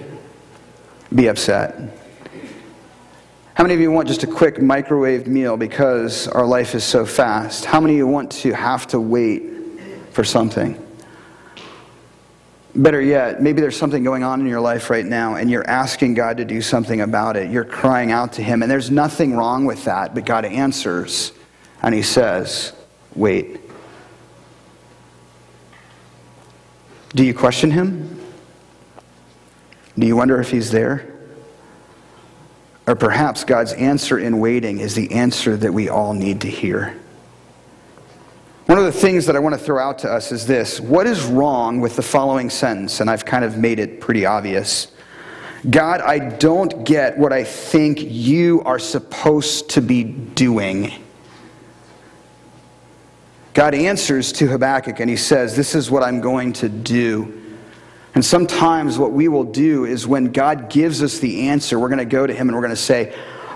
be 1.13 1.27
upset. 1.27 2.00
How 3.53 3.63
many 3.65 3.73
of 3.73 3.81
you 3.81 3.91
want 3.91 4.07
just 4.07 4.23
a 4.23 4.27
quick 4.27 4.55
microwaved 4.55 5.27
meal 5.27 5.57
because 5.57 6.27
our 6.29 6.45
life 6.45 6.73
is 6.73 6.85
so 6.85 7.05
fast? 7.05 7.65
How 7.65 7.81
many 7.81 7.95
of 7.95 7.97
you 7.97 8.07
want 8.07 8.31
to 8.31 8.53
have 8.53 8.87
to 8.87 8.99
wait 8.99 9.43
for 10.11 10.23
something? 10.23 10.81
Better 12.73 13.01
yet, 13.01 13.41
maybe 13.41 13.59
there's 13.59 13.75
something 13.75 14.03
going 14.03 14.23
on 14.23 14.39
in 14.39 14.47
your 14.47 14.61
life 14.61 14.89
right 14.89 15.05
now 15.05 15.35
and 15.35 15.51
you're 15.51 15.69
asking 15.69 16.13
God 16.13 16.37
to 16.37 16.45
do 16.45 16.61
something 16.61 17.01
about 17.01 17.35
it. 17.35 17.51
You're 17.51 17.65
crying 17.65 18.11
out 18.11 18.31
to 18.33 18.41
Him, 18.41 18.61
and 18.61 18.71
there's 18.71 18.89
nothing 18.89 19.35
wrong 19.35 19.65
with 19.65 19.83
that, 19.83 20.15
but 20.15 20.25
God 20.25 20.45
answers 20.45 21.33
and 21.81 21.93
He 21.93 22.01
says, 22.01 22.71
Wait. 23.13 23.59
Do 27.09 27.25
you 27.25 27.33
question 27.33 27.71
Him? 27.71 28.17
Do 29.99 30.07
you 30.07 30.15
wonder 30.15 30.39
if 30.39 30.49
He's 30.49 30.71
there? 30.71 31.10
Or 32.87 32.95
perhaps 32.95 33.43
God's 33.43 33.73
answer 33.73 34.17
in 34.17 34.39
waiting 34.39 34.79
is 34.79 34.95
the 34.95 35.11
answer 35.11 35.55
that 35.57 35.73
we 35.73 35.87
all 35.87 36.13
need 36.13 36.41
to 36.41 36.49
hear. 36.49 36.97
One 38.65 38.77
of 38.77 38.85
the 38.85 38.91
things 38.91 39.25
that 39.25 39.35
I 39.35 39.39
want 39.39 39.53
to 39.53 39.59
throw 39.59 39.79
out 39.79 39.99
to 39.99 40.11
us 40.11 40.31
is 40.31 40.47
this 40.47 40.79
What 40.79 41.05
is 41.05 41.23
wrong 41.23 41.81
with 41.81 41.95
the 41.95 42.01
following 42.01 42.49
sentence? 42.49 42.99
And 42.99 43.09
I've 43.09 43.25
kind 43.25 43.43
of 43.43 43.57
made 43.57 43.79
it 43.79 43.99
pretty 44.01 44.25
obvious. 44.25 44.91
God, 45.69 46.01
I 46.01 46.17
don't 46.17 46.85
get 46.85 47.17
what 47.17 47.31
I 47.31 47.43
think 47.43 47.99
you 48.01 48.61
are 48.63 48.79
supposed 48.79 49.69
to 49.71 49.81
be 49.81 50.03
doing. 50.03 50.91
God 53.53 53.75
answers 53.75 54.31
to 54.33 54.47
Habakkuk 54.47 54.99
and 54.99 55.09
he 55.09 55.17
says, 55.17 55.55
This 55.55 55.75
is 55.75 55.91
what 55.91 56.03
I'm 56.03 56.21
going 56.21 56.53
to 56.53 56.69
do. 56.69 57.40
And 58.13 58.25
sometimes 58.25 58.99
what 58.99 59.13
we 59.13 59.27
will 59.27 59.45
do 59.45 59.85
is 59.85 60.05
when 60.05 60.31
God 60.31 60.69
gives 60.69 61.01
us 61.01 61.19
the 61.19 61.47
answer, 61.47 61.79
we're 61.79 61.87
going 61.87 61.99
to 61.99 62.05
go 62.05 62.27
to 62.27 62.33
him 62.33 62.49
and 62.49 62.55
we're 62.55 62.61
going 62.61 62.71
to 62.71 62.75
say, 62.75 63.15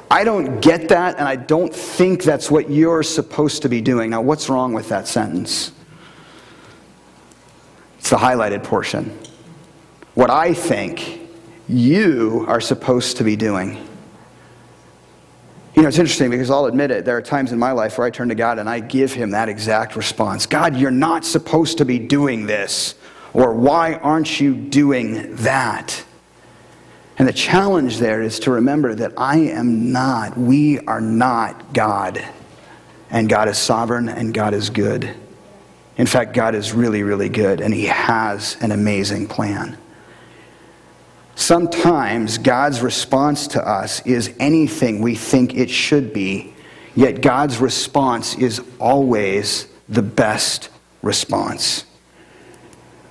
I 0.10 0.24
don't 0.24 0.62
get 0.62 0.90
that, 0.90 1.18
and 1.18 1.28
I 1.28 1.36
don't 1.36 1.74
think 1.74 2.24
that's 2.24 2.52
what 2.52 2.70
you're 2.70 3.04
supposed 3.04 3.64
to 3.64 3.70
be 3.70 3.82
doing. 3.82 4.12
Now, 4.12 4.22
what's 4.22 4.50
wrong 4.50 4.72
with 4.72 4.90
that 4.90 5.08
sentence? 5.08 5.72
It's 7.98 8.12
the 8.12 8.18
highlighted 8.18 8.64
portion. 8.64 9.18
What 10.14 10.30
I 10.30 10.54
think 10.54 11.22
you 11.68 12.46
are 12.48 12.62
supposed 12.62 13.18
to 13.18 13.24
be 13.24 13.36
doing. 13.36 13.84
You 15.76 15.82
know, 15.82 15.88
it's 15.88 15.98
interesting 15.98 16.30
because 16.30 16.50
I'll 16.50 16.68
admit 16.68 16.92
it, 16.92 17.04
there 17.04 17.18
are 17.18 17.22
times 17.22 17.52
in 17.52 17.60
my 17.60 17.72
life 17.72 17.98
where 17.98 18.08
I 18.08 18.12
turn 18.12 18.30
to 18.30 18.36
God 18.36 18.60
and 18.60 18.70
I 18.70 18.80
give 18.80 19.12
Him 19.12 19.32
that 19.32 19.50
exact 19.50 19.96
response 19.96 20.46
God, 20.46 20.78
you're 20.78 20.92
not 20.92 21.26
supposed 21.26 21.80
to 21.80 21.86
be 21.86 22.00
doing 22.00 22.46
this. 22.46 22.96
Or 23.36 23.54
why 23.54 23.96
aren't 23.96 24.40
you 24.40 24.56
doing 24.56 25.36
that? 25.36 26.06
And 27.18 27.28
the 27.28 27.34
challenge 27.34 27.98
there 27.98 28.22
is 28.22 28.40
to 28.40 28.52
remember 28.52 28.96
that 28.96 29.12
I 29.18 29.38
am 29.38 29.92
not, 29.92 30.38
we 30.38 30.80
are 30.80 31.02
not 31.02 31.74
God. 31.74 32.26
And 33.10 33.28
God 33.28 33.50
is 33.50 33.58
sovereign 33.58 34.08
and 34.08 34.34
God 34.34 34.54
is 34.54 34.70
good. 34.70 35.14
In 35.98 36.08
fact, 36.08 36.34
God 36.34 36.56
is 36.56 36.72
really, 36.72 37.04
really 37.04 37.28
good 37.28 37.60
and 37.60 37.74
He 37.74 37.88
has 37.88 38.56
an 38.62 38.72
amazing 38.72 39.28
plan. 39.28 39.78
Sometimes 41.36 42.38
God's 42.38 42.82
response 42.82 43.48
to 43.48 43.68
us 43.68 44.00
is 44.06 44.34
anything 44.40 45.02
we 45.02 45.16
think 45.16 45.54
it 45.56 45.70
should 45.70 46.14
be, 46.14 46.54
yet 46.96 47.20
God's 47.20 47.58
response 47.58 48.36
is 48.36 48.62
always 48.80 49.68
the 49.90 50.02
best 50.02 50.70
response. 51.02 51.84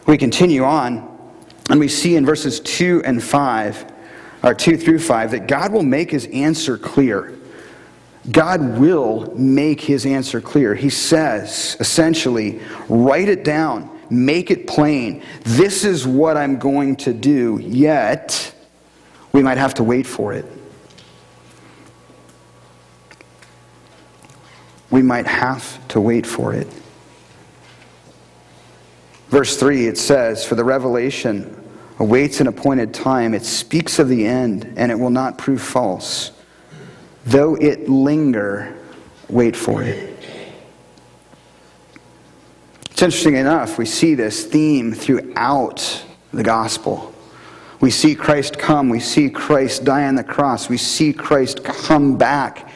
We 0.07 0.19
continue 0.19 0.65
on, 0.65 1.11
and 1.71 1.81
we 1.81 1.89
see 1.89 2.17
in 2.17 2.27
verses 2.27 2.61
2 2.61 3.03
and 3.05 3.23
5 3.23 3.93
or 4.43 4.55
2 4.55 4.77
through 4.77 4.99
5, 4.99 5.31
that 5.31 5.49
God 5.49 5.73
will 5.73 5.83
make 5.83 6.11
his 6.11 6.27
answer 6.27 6.77
clear. 6.77 7.33
God 8.31 8.79
will 8.79 9.35
make 9.35 9.81
his 9.81 10.05
answer 10.07 10.41
clear. 10.41 10.75
He 10.75 10.91
says, 10.91 11.77
essentially, 11.81 12.61
write 12.89 13.29
it 13.29 13.45
down, 13.45 13.91
make 14.11 14.51
it 14.51 14.67
plain. 14.67 15.23
This 15.45 15.85
is 15.85 16.07
what 16.07 16.37
I'm 16.37 16.59
going 16.59 16.97
to 16.97 17.15
do, 17.15 17.59
yet 17.63 18.55
we 19.33 19.43
might 19.43 19.59
have 19.59 19.75
to 19.75 19.85
wait 19.85 20.07
for 20.07 20.33
it. 20.33 20.45
We 24.91 25.03
might 25.03 25.27
have 25.27 25.89
to 25.89 26.01
wait 26.01 26.27
for 26.27 26.55
it. 26.55 26.69
Verse 29.35 29.57
3, 29.57 29.89
it 29.89 29.99
says, 29.99 30.45
For 30.45 30.55
the 30.55 30.63
revelation 30.63 31.61
awaits 31.99 32.41
an 32.41 32.47
appointed 32.47 32.95
time. 32.95 33.35
It 33.35 33.45
speaks 33.45 33.99
of 33.99 34.09
the 34.09 34.25
end, 34.25 34.75
and 34.77 34.93
it 34.93 34.95
will 34.95 35.11
not 35.11 35.39
prove 35.39 35.61
false. 35.61 36.31
Though 37.27 37.57
it 37.57 37.89
linger, 37.89 38.79
wait 39.29 39.57
for 39.57 39.83
it. 39.83 40.17
It's 42.93 43.03
interesting 43.03 43.35
enough, 43.35 43.77
we 43.77 43.87
see 43.87 44.15
this 44.15 44.47
theme 44.47 44.93
throughout 44.93 46.05
the 46.33 46.45
gospel. 46.45 47.13
We 47.81 47.91
see 47.91 48.15
Christ 48.15 48.57
come, 48.57 48.89
we 48.89 49.01
see 49.01 49.31
Christ 49.31 49.83
die 49.83 50.07
on 50.07 50.15
the 50.15 50.23
cross, 50.23 50.69
we 50.69 50.79
see 50.79 51.13
Christ 51.13 51.65
come 51.65 52.17
back 52.17 52.71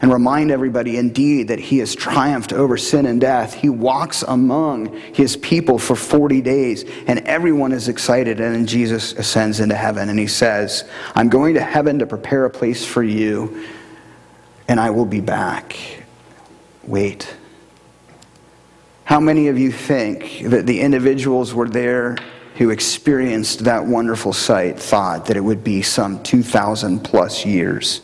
and 0.00 0.12
remind 0.12 0.50
everybody 0.50 0.96
indeed 0.96 1.48
that 1.48 1.58
he 1.58 1.78
has 1.78 1.94
triumphed 1.94 2.52
over 2.52 2.76
sin 2.76 3.06
and 3.06 3.20
death. 3.20 3.54
He 3.54 3.68
walks 3.68 4.22
among 4.22 4.96
his 5.12 5.36
people 5.36 5.78
for 5.78 5.96
40 5.96 6.40
days, 6.40 6.84
and 7.06 7.20
everyone 7.20 7.72
is 7.72 7.88
excited. 7.88 8.40
And 8.40 8.54
then 8.54 8.66
Jesus 8.66 9.12
ascends 9.14 9.60
into 9.60 9.74
heaven, 9.74 10.08
and 10.08 10.18
he 10.18 10.28
says, 10.28 10.88
I'm 11.14 11.28
going 11.28 11.54
to 11.54 11.60
heaven 11.60 11.98
to 11.98 12.06
prepare 12.06 12.44
a 12.44 12.50
place 12.50 12.86
for 12.86 13.02
you, 13.02 13.66
and 14.68 14.78
I 14.78 14.90
will 14.90 15.06
be 15.06 15.20
back. 15.20 15.76
Wait. 16.84 17.34
How 19.04 19.18
many 19.18 19.48
of 19.48 19.58
you 19.58 19.72
think 19.72 20.42
that 20.44 20.66
the 20.66 20.80
individuals 20.80 21.54
were 21.54 21.68
there 21.68 22.16
who 22.56 22.70
experienced 22.70 23.60
that 23.60 23.86
wonderful 23.86 24.32
sight 24.32 24.78
thought 24.78 25.26
that 25.26 25.36
it 25.36 25.40
would 25.40 25.64
be 25.64 25.80
some 25.80 26.22
2,000 26.22 27.00
plus 27.00 27.46
years 27.46 28.02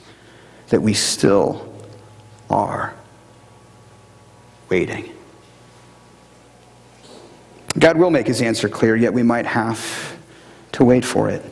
that 0.68 0.80
we 0.80 0.94
still 0.94 1.73
are 2.54 2.94
waiting. 4.68 5.10
God 7.76 7.96
will 7.96 8.10
make 8.10 8.28
his 8.28 8.40
answer 8.40 8.68
clear, 8.68 8.94
yet 8.94 9.12
we 9.12 9.24
might 9.24 9.44
have 9.44 10.16
to 10.72 10.84
wait 10.84 11.04
for 11.04 11.28
it. 11.28 11.44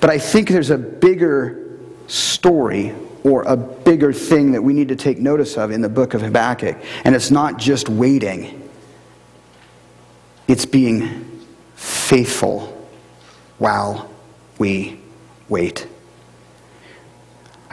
But 0.00 0.10
I 0.10 0.18
think 0.18 0.48
there's 0.48 0.70
a 0.70 0.78
bigger 0.78 1.60
story 2.06 2.94
or 3.24 3.42
a 3.42 3.56
bigger 3.56 4.12
thing 4.12 4.52
that 4.52 4.62
we 4.62 4.72
need 4.72 4.88
to 4.88 4.96
take 4.96 5.18
notice 5.18 5.56
of 5.56 5.72
in 5.72 5.80
the 5.80 5.88
book 5.88 6.14
of 6.14 6.20
Habakkuk. 6.20 6.76
And 7.04 7.14
it's 7.14 7.30
not 7.32 7.58
just 7.58 7.88
waiting, 7.88 8.68
it's 10.46 10.66
being 10.66 11.42
faithful 11.74 12.88
while 13.58 14.10
we 14.58 15.00
wait. 15.48 15.88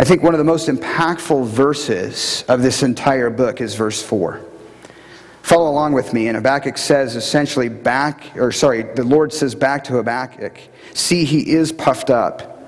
I 0.01 0.03
think 0.03 0.23
one 0.23 0.33
of 0.33 0.39
the 0.39 0.43
most 0.43 0.67
impactful 0.67 1.45
verses 1.45 2.43
of 2.47 2.63
this 2.63 2.81
entire 2.81 3.29
book 3.29 3.61
is 3.61 3.75
verse 3.75 4.01
4. 4.01 4.41
Follow 5.43 5.69
along 5.69 5.93
with 5.93 6.11
me. 6.11 6.27
And 6.27 6.35
Habakkuk 6.35 6.75
says 6.79 7.15
essentially 7.15 7.69
back, 7.69 8.35
or 8.35 8.51
sorry, 8.51 8.81
the 8.81 9.03
Lord 9.03 9.31
says 9.31 9.53
back 9.53 9.83
to 9.83 9.93
Habakkuk, 9.93 10.57
see, 10.95 11.23
he 11.23 11.51
is 11.51 11.71
puffed 11.71 12.09
up. 12.09 12.63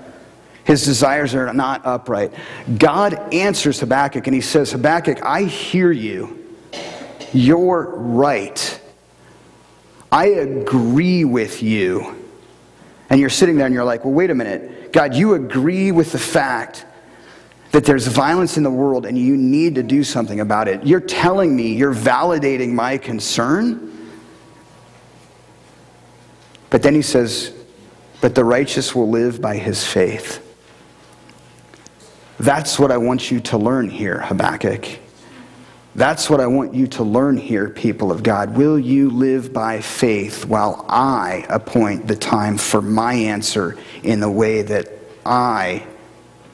His 0.63 0.85
desires 0.85 1.33
are 1.33 1.51
not 1.55 1.83
upright. 1.87 2.31
God 2.77 3.15
answers 3.33 3.79
Habakkuk 3.79 4.27
and 4.27 4.35
he 4.35 4.41
says, 4.41 4.71
Habakkuk, 4.71 5.23
I 5.23 5.45
hear 5.45 5.91
you. 5.91 6.37
You're 7.33 7.95
right. 7.95 8.79
I 10.11 10.27
agree 10.27 11.25
with 11.25 11.63
you. 11.63 12.15
And 13.09 13.19
you're 13.19 13.31
sitting 13.31 13.55
there 13.55 13.65
and 13.65 13.73
you're 13.73 13.83
like, 13.83 14.05
well, 14.05 14.13
wait 14.13 14.29
a 14.29 14.35
minute. 14.35 14.93
God, 14.93 15.15
you 15.15 15.33
agree 15.33 15.91
with 15.91 16.11
the 16.11 16.19
fact 16.19 16.85
that 17.73 17.85
there's 17.85 18.05
violence 18.05 18.55
in 18.55 18.63
the 18.63 18.69
world 18.69 19.03
and 19.03 19.17
you 19.17 19.35
need 19.35 19.73
to 19.75 19.83
do 19.83 20.03
something 20.03 20.39
about 20.39 20.67
it. 20.67 20.85
You're 20.85 20.99
telling 20.99 21.55
me, 21.55 21.73
you're 21.73 21.93
validating 21.93 22.69
my 22.69 22.99
concern. 22.99 24.11
But 26.69 26.83
then 26.83 26.93
he 26.93 27.01
says, 27.01 27.51
But 28.21 28.35
the 28.35 28.45
righteous 28.45 28.93
will 28.93 29.09
live 29.09 29.41
by 29.41 29.57
his 29.57 29.83
faith. 29.83 30.39
That's 32.39 32.77
what 32.77 32.91
I 32.91 32.97
want 32.97 33.31
you 33.31 33.39
to 33.39 33.57
learn 33.57 33.89
here, 33.89 34.19
Habakkuk. 34.19 34.99
That's 35.95 36.29
what 36.29 36.39
I 36.39 36.47
want 36.47 36.75
you 36.75 36.85
to 36.87 37.03
learn 37.03 37.37
here, 37.37 37.69
people 37.69 38.11
of 38.11 38.21
God. 38.21 38.55
Will 38.55 38.77
you 38.77 39.09
live 39.09 39.51
by 39.51 39.81
faith 39.81 40.45
while 40.45 40.85
I 40.89 41.45
appoint 41.49 42.07
the 42.07 42.15
time 42.15 42.59
for 42.59 42.83
my 42.83 43.15
answer 43.15 43.77
in 44.03 44.19
the 44.19 44.29
way 44.29 44.61
that 44.61 44.89
I 45.25 45.87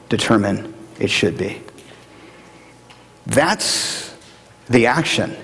determine 0.08 0.69
it 1.00 1.10
should 1.10 1.36
be. 1.36 1.60
That's 3.26 4.14
the 4.68 4.86
action. 4.86 5.36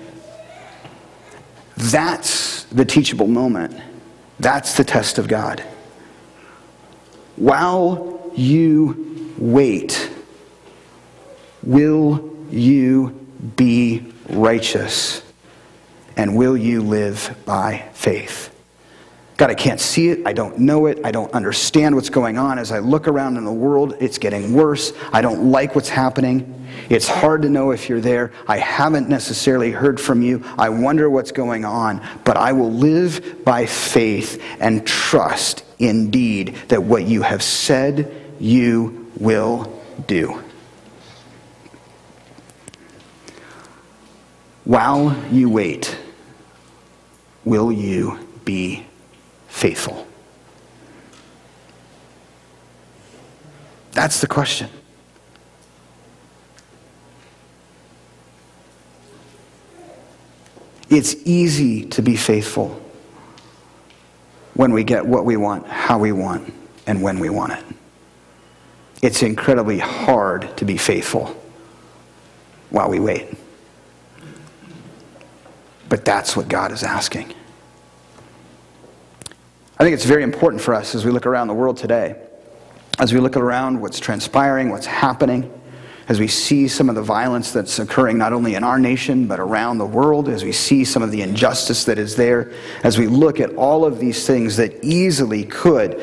That's 1.76 2.64
the 2.64 2.84
teachable 2.84 3.26
moment. 3.26 3.80
That's 4.38 4.76
the 4.76 4.84
test 4.84 5.18
of 5.18 5.28
God. 5.28 5.62
while 7.36 8.30
you 8.34 9.34
wait, 9.38 10.10
will 11.62 12.34
you 12.50 13.10
be 13.56 14.04
righteous? 14.30 15.22
And 16.16 16.34
will 16.34 16.56
you 16.56 16.80
live 16.80 17.36
by 17.44 17.90
faith? 17.92 18.55
God, 19.36 19.50
I 19.50 19.54
can't 19.54 19.80
see 19.80 20.08
it. 20.08 20.26
I 20.26 20.32
don't 20.32 20.58
know 20.58 20.86
it. 20.86 21.00
I 21.04 21.10
don't 21.10 21.30
understand 21.32 21.94
what's 21.94 22.08
going 22.08 22.38
on. 22.38 22.58
As 22.58 22.72
I 22.72 22.78
look 22.78 23.06
around 23.06 23.36
in 23.36 23.44
the 23.44 23.52
world, 23.52 23.94
it's 24.00 24.16
getting 24.16 24.54
worse. 24.54 24.94
I 25.12 25.20
don't 25.20 25.50
like 25.50 25.74
what's 25.74 25.90
happening. 25.90 26.66
It's 26.88 27.06
hard 27.06 27.42
to 27.42 27.50
know 27.50 27.70
if 27.70 27.88
you're 27.88 28.00
there. 28.00 28.32
I 28.48 28.56
haven't 28.56 29.10
necessarily 29.10 29.72
heard 29.72 30.00
from 30.00 30.22
you. 30.22 30.42
I 30.56 30.70
wonder 30.70 31.10
what's 31.10 31.32
going 31.32 31.66
on. 31.66 32.06
But 32.24 32.38
I 32.38 32.52
will 32.52 32.72
live 32.72 33.44
by 33.44 33.66
faith 33.66 34.42
and 34.58 34.86
trust 34.86 35.64
indeed 35.78 36.54
that 36.68 36.82
what 36.82 37.04
you 37.04 37.20
have 37.20 37.42
said 37.42 38.10
you 38.40 39.10
will 39.18 39.82
do. 40.06 40.42
While 44.64 45.14
you 45.30 45.50
wait, 45.50 45.96
will 47.44 47.70
you 47.70 48.18
be 48.46 48.85
faithful? 49.56 50.06
That's 53.92 54.20
the 54.20 54.26
question. 54.26 54.68
It's 60.90 61.16
easy 61.24 61.86
to 61.86 62.02
be 62.02 62.16
faithful 62.16 62.68
when 64.52 64.72
we 64.72 64.84
get 64.84 65.04
what 65.06 65.24
we 65.24 65.38
want, 65.38 65.66
how 65.66 65.98
we 65.98 66.12
want, 66.12 66.52
and 66.86 67.02
when 67.02 67.18
we 67.18 67.30
want 67.30 67.52
it. 67.52 67.64
It's 69.02 69.22
incredibly 69.22 69.78
hard 69.78 70.54
to 70.58 70.66
be 70.66 70.76
faithful 70.76 71.34
while 72.68 72.90
we 72.90 73.00
wait. 73.00 73.34
But 75.88 76.04
that's 76.04 76.36
what 76.36 76.48
God 76.48 76.72
is 76.72 76.82
asking. 76.82 77.32
I 79.78 79.84
think 79.84 79.92
it's 79.92 80.06
very 80.06 80.22
important 80.22 80.62
for 80.62 80.74
us 80.74 80.94
as 80.94 81.04
we 81.04 81.10
look 81.10 81.26
around 81.26 81.48
the 81.48 81.54
world 81.54 81.76
today, 81.76 82.16
as 82.98 83.12
we 83.12 83.20
look 83.20 83.36
around 83.36 83.80
what's 83.80 84.00
transpiring, 84.00 84.70
what's 84.70 84.86
happening, 84.86 85.52
as 86.08 86.18
we 86.18 86.28
see 86.28 86.66
some 86.66 86.88
of 86.88 86.94
the 86.94 87.02
violence 87.02 87.52
that's 87.52 87.78
occurring 87.78 88.16
not 88.16 88.32
only 88.32 88.54
in 88.54 88.64
our 88.64 88.78
nation 88.78 89.26
but 89.26 89.38
around 89.38 89.76
the 89.76 89.86
world, 89.86 90.30
as 90.30 90.44
we 90.44 90.52
see 90.52 90.84
some 90.84 91.02
of 91.02 91.10
the 91.10 91.20
injustice 91.20 91.84
that 91.84 91.98
is 91.98 92.16
there, 92.16 92.54
as 92.84 92.96
we 92.96 93.06
look 93.06 93.38
at 93.38 93.54
all 93.56 93.84
of 93.84 93.98
these 93.98 94.26
things 94.26 94.56
that 94.56 94.82
easily 94.82 95.44
could 95.44 96.00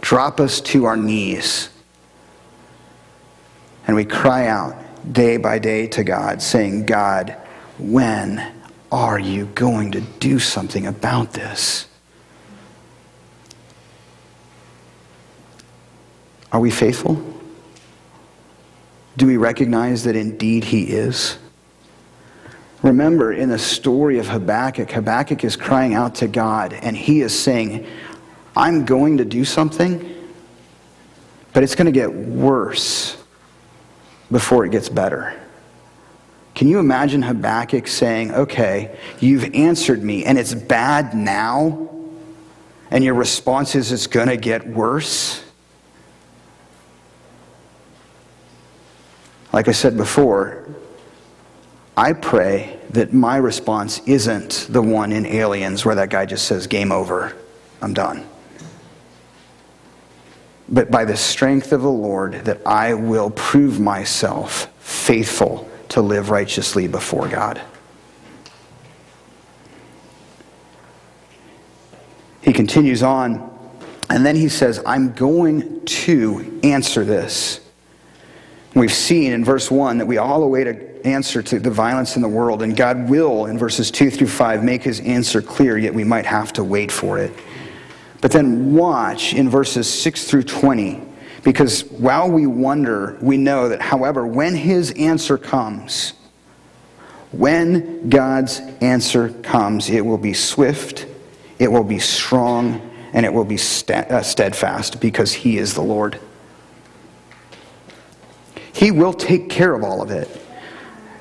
drop 0.00 0.38
us 0.38 0.60
to 0.60 0.84
our 0.84 0.96
knees. 0.96 1.70
And 3.88 3.96
we 3.96 4.04
cry 4.04 4.46
out 4.46 4.76
day 5.12 5.36
by 5.36 5.58
day 5.58 5.88
to 5.88 6.04
God, 6.04 6.42
saying, 6.42 6.86
God, 6.86 7.36
when 7.78 8.52
are 8.92 9.18
you 9.18 9.46
going 9.46 9.90
to 9.92 10.00
do 10.00 10.38
something 10.38 10.86
about 10.86 11.32
this? 11.32 11.86
Are 16.52 16.60
we 16.60 16.70
faithful? 16.70 17.22
Do 19.16 19.26
we 19.26 19.36
recognize 19.36 20.04
that 20.04 20.16
indeed 20.16 20.64
He 20.64 20.84
is? 20.84 21.38
Remember, 22.82 23.32
in 23.32 23.48
the 23.48 23.58
story 23.58 24.18
of 24.18 24.28
Habakkuk, 24.28 24.90
Habakkuk 24.90 25.42
is 25.44 25.56
crying 25.56 25.94
out 25.94 26.16
to 26.16 26.28
God, 26.28 26.72
and 26.72 26.96
he 26.96 27.20
is 27.20 27.36
saying, 27.36 27.86
I'm 28.56 28.84
going 28.84 29.18
to 29.18 29.24
do 29.24 29.44
something, 29.44 30.14
but 31.52 31.62
it's 31.62 31.74
going 31.74 31.86
to 31.86 31.92
get 31.92 32.12
worse 32.12 33.16
before 34.30 34.64
it 34.64 34.70
gets 34.70 34.88
better. 34.88 35.34
Can 36.54 36.68
you 36.68 36.78
imagine 36.78 37.22
Habakkuk 37.22 37.88
saying, 37.88 38.32
Okay, 38.32 38.96
you've 39.20 39.54
answered 39.54 40.02
me, 40.02 40.24
and 40.24 40.38
it's 40.38 40.54
bad 40.54 41.14
now, 41.14 41.90
and 42.90 43.02
your 43.02 43.14
response 43.14 43.74
is 43.74 43.90
it's 43.90 44.06
going 44.06 44.28
to 44.28 44.36
get 44.36 44.66
worse? 44.66 45.42
Like 49.56 49.68
I 49.68 49.72
said 49.72 49.96
before, 49.96 50.68
I 51.96 52.12
pray 52.12 52.78
that 52.90 53.14
my 53.14 53.38
response 53.38 54.02
isn't 54.04 54.66
the 54.68 54.82
one 54.82 55.12
in 55.12 55.24
Aliens 55.24 55.82
where 55.82 55.94
that 55.94 56.10
guy 56.10 56.26
just 56.26 56.44
says, 56.44 56.66
Game 56.66 56.92
over, 56.92 57.34
I'm 57.80 57.94
done. 57.94 58.28
But 60.68 60.90
by 60.90 61.06
the 61.06 61.16
strength 61.16 61.72
of 61.72 61.80
the 61.80 61.90
Lord, 61.90 62.44
that 62.44 62.66
I 62.66 62.92
will 62.92 63.30
prove 63.30 63.80
myself 63.80 64.66
faithful 64.78 65.66
to 65.88 66.02
live 66.02 66.28
righteously 66.28 66.86
before 66.86 67.26
God. 67.26 67.58
He 72.42 72.52
continues 72.52 73.02
on, 73.02 73.72
and 74.10 74.26
then 74.26 74.36
he 74.36 74.50
says, 74.50 74.82
I'm 74.84 75.14
going 75.14 75.82
to 75.86 76.60
answer 76.62 77.06
this. 77.06 77.65
We've 78.76 78.92
seen 78.92 79.32
in 79.32 79.42
verse 79.42 79.70
1 79.70 79.96
that 79.98 80.06
we 80.06 80.18
all 80.18 80.42
await 80.42 80.66
an 80.66 81.00
answer 81.02 81.42
to 81.42 81.58
the 81.58 81.70
violence 81.70 82.14
in 82.16 82.20
the 82.20 82.28
world, 82.28 82.60
and 82.60 82.76
God 82.76 83.08
will, 83.08 83.46
in 83.46 83.56
verses 83.56 83.90
2 83.90 84.10
through 84.10 84.26
5, 84.26 84.62
make 84.62 84.82
his 84.82 85.00
answer 85.00 85.40
clear, 85.40 85.78
yet 85.78 85.94
we 85.94 86.04
might 86.04 86.26
have 86.26 86.52
to 86.52 86.62
wait 86.62 86.92
for 86.92 87.16
it. 87.16 87.32
But 88.20 88.32
then 88.32 88.74
watch 88.74 89.32
in 89.32 89.48
verses 89.48 89.88
6 89.88 90.24
through 90.28 90.42
20, 90.42 91.00
because 91.42 91.84
while 91.84 92.30
we 92.30 92.46
wonder, 92.46 93.16
we 93.22 93.38
know 93.38 93.70
that, 93.70 93.80
however, 93.80 94.26
when 94.26 94.54
his 94.54 94.90
answer 94.90 95.38
comes, 95.38 96.12
when 97.32 98.10
God's 98.10 98.60
answer 98.82 99.30
comes, 99.42 99.88
it 99.88 100.04
will 100.04 100.18
be 100.18 100.34
swift, 100.34 101.06
it 101.58 101.72
will 101.72 101.82
be 101.82 101.98
strong, 101.98 102.92
and 103.14 103.24
it 103.24 103.32
will 103.32 103.46
be 103.46 103.54
uh, 103.54 104.20
steadfast, 104.20 105.00
because 105.00 105.32
he 105.32 105.56
is 105.56 105.72
the 105.72 105.82
Lord. 105.82 106.20
He 108.76 108.90
will 108.90 109.14
take 109.14 109.48
care 109.48 109.74
of 109.74 109.82
all 109.82 110.02
of 110.02 110.10
it. 110.10 110.28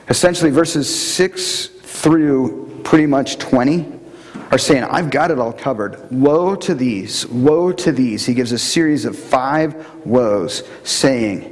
Essentially, 0.09 0.51
verses 0.51 0.93
6 0.93 1.67
through 1.67 2.81
pretty 2.83 3.05
much 3.05 3.37
20 3.37 3.93
are 4.51 4.57
saying, 4.57 4.83
I've 4.83 5.09
got 5.09 5.31
it 5.31 5.39
all 5.39 5.53
covered. 5.53 6.11
Woe 6.11 6.55
to 6.57 6.75
these, 6.75 7.25
woe 7.27 7.71
to 7.71 7.93
these. 7.93 8.25
He 8.25 8.33
gives 8.33 8.51
a 8.51 8.59
series 8.59 9.05
of 9.05 9.17
five 9.17 9.89
woes, 10.05 10.63
saying, 10.83 11.49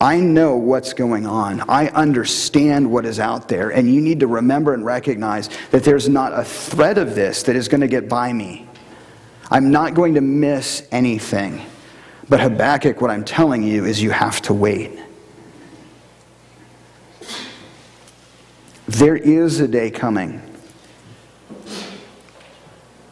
I 0.00 0.20
know 0.20 0.56
what's 0.56 0.94
going 0.94 1.26
on. 1.26 1.60
I 1.68 1.88
understand 1.88 2.90
what 2.90 3.04
is 3.04 3.20
out 3.20 3.46
there. 3.46 3.68
And 3.68 3.94
you 3.94 4.00
need 4.00 4.20
to 4.20 4.26
remember 4.26 4.72
and 4.72 4.86
recognize 4.86 5.50
that 5.70 5.84
there's 5.84 6.08
not 6.08 6.32
a 6.32 6.44
thread 6.44 6.96
of 6.96 7.14
this 7.14 7.42
that 7.42 7.56
is 7.56 7.68
going 7.68 7.82
to 7.82 7.88
get 7.88 8.08
by 8.08 8.32
me. 8.32 8.66
I'm 9.50 9.70
not 9.70 9.92
going 9.92 10.14
to 10.14 10.22
miss 10.22 10.88
anything. 10.90 11.60
But 12.26 12.40
Habakkuk, 12.40 13.02
what 13.02 13.10
I'm 13.10 13.24
telling 13.24 13.62
you 13.62 13.84
is 13.84 14.02
you 14.02 14.12
have 14.12 14.40
to 14.42 14.54
wait. 14.54 14.98
There 18.96 19.16
is 19.16 19.60
a 19.60 19.68
day 19.68 19.90
coming 19.90 20.40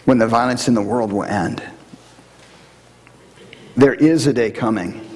when 0.06 0.16
the 0.16 0.26
violence 0.26 0.66
in 0.66 0.72
the 0.72 0.80
world 0.80 1.12
will 1.12 1.24
end. 1.24 1.62
There 3.76 3.92
is 3.92 4.26
a 4.26 4.32
day 4.32 4.50
coming 4.50 5.06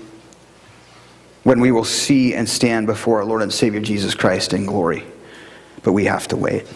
when 1.42 1.60
we 1.60 1.72
will 1.72 1.86
see 1.86 2.34
and 2.34 2.46
stand 2.46 2.86
before 2.86 3.16
our 3.20 3.24
Lord 3.24 3.40
and 3.40 3.50
Savior 3.50 3.80
Jesus 3.80 4.14
Christ 4.14 4.52
in 4.52 4.66
glory. 4.66 5.06
But 5.84 5.94
we 5.94 6.04
have 6.04 6.28
to 6.28 6.36
wait. 6.36 6.66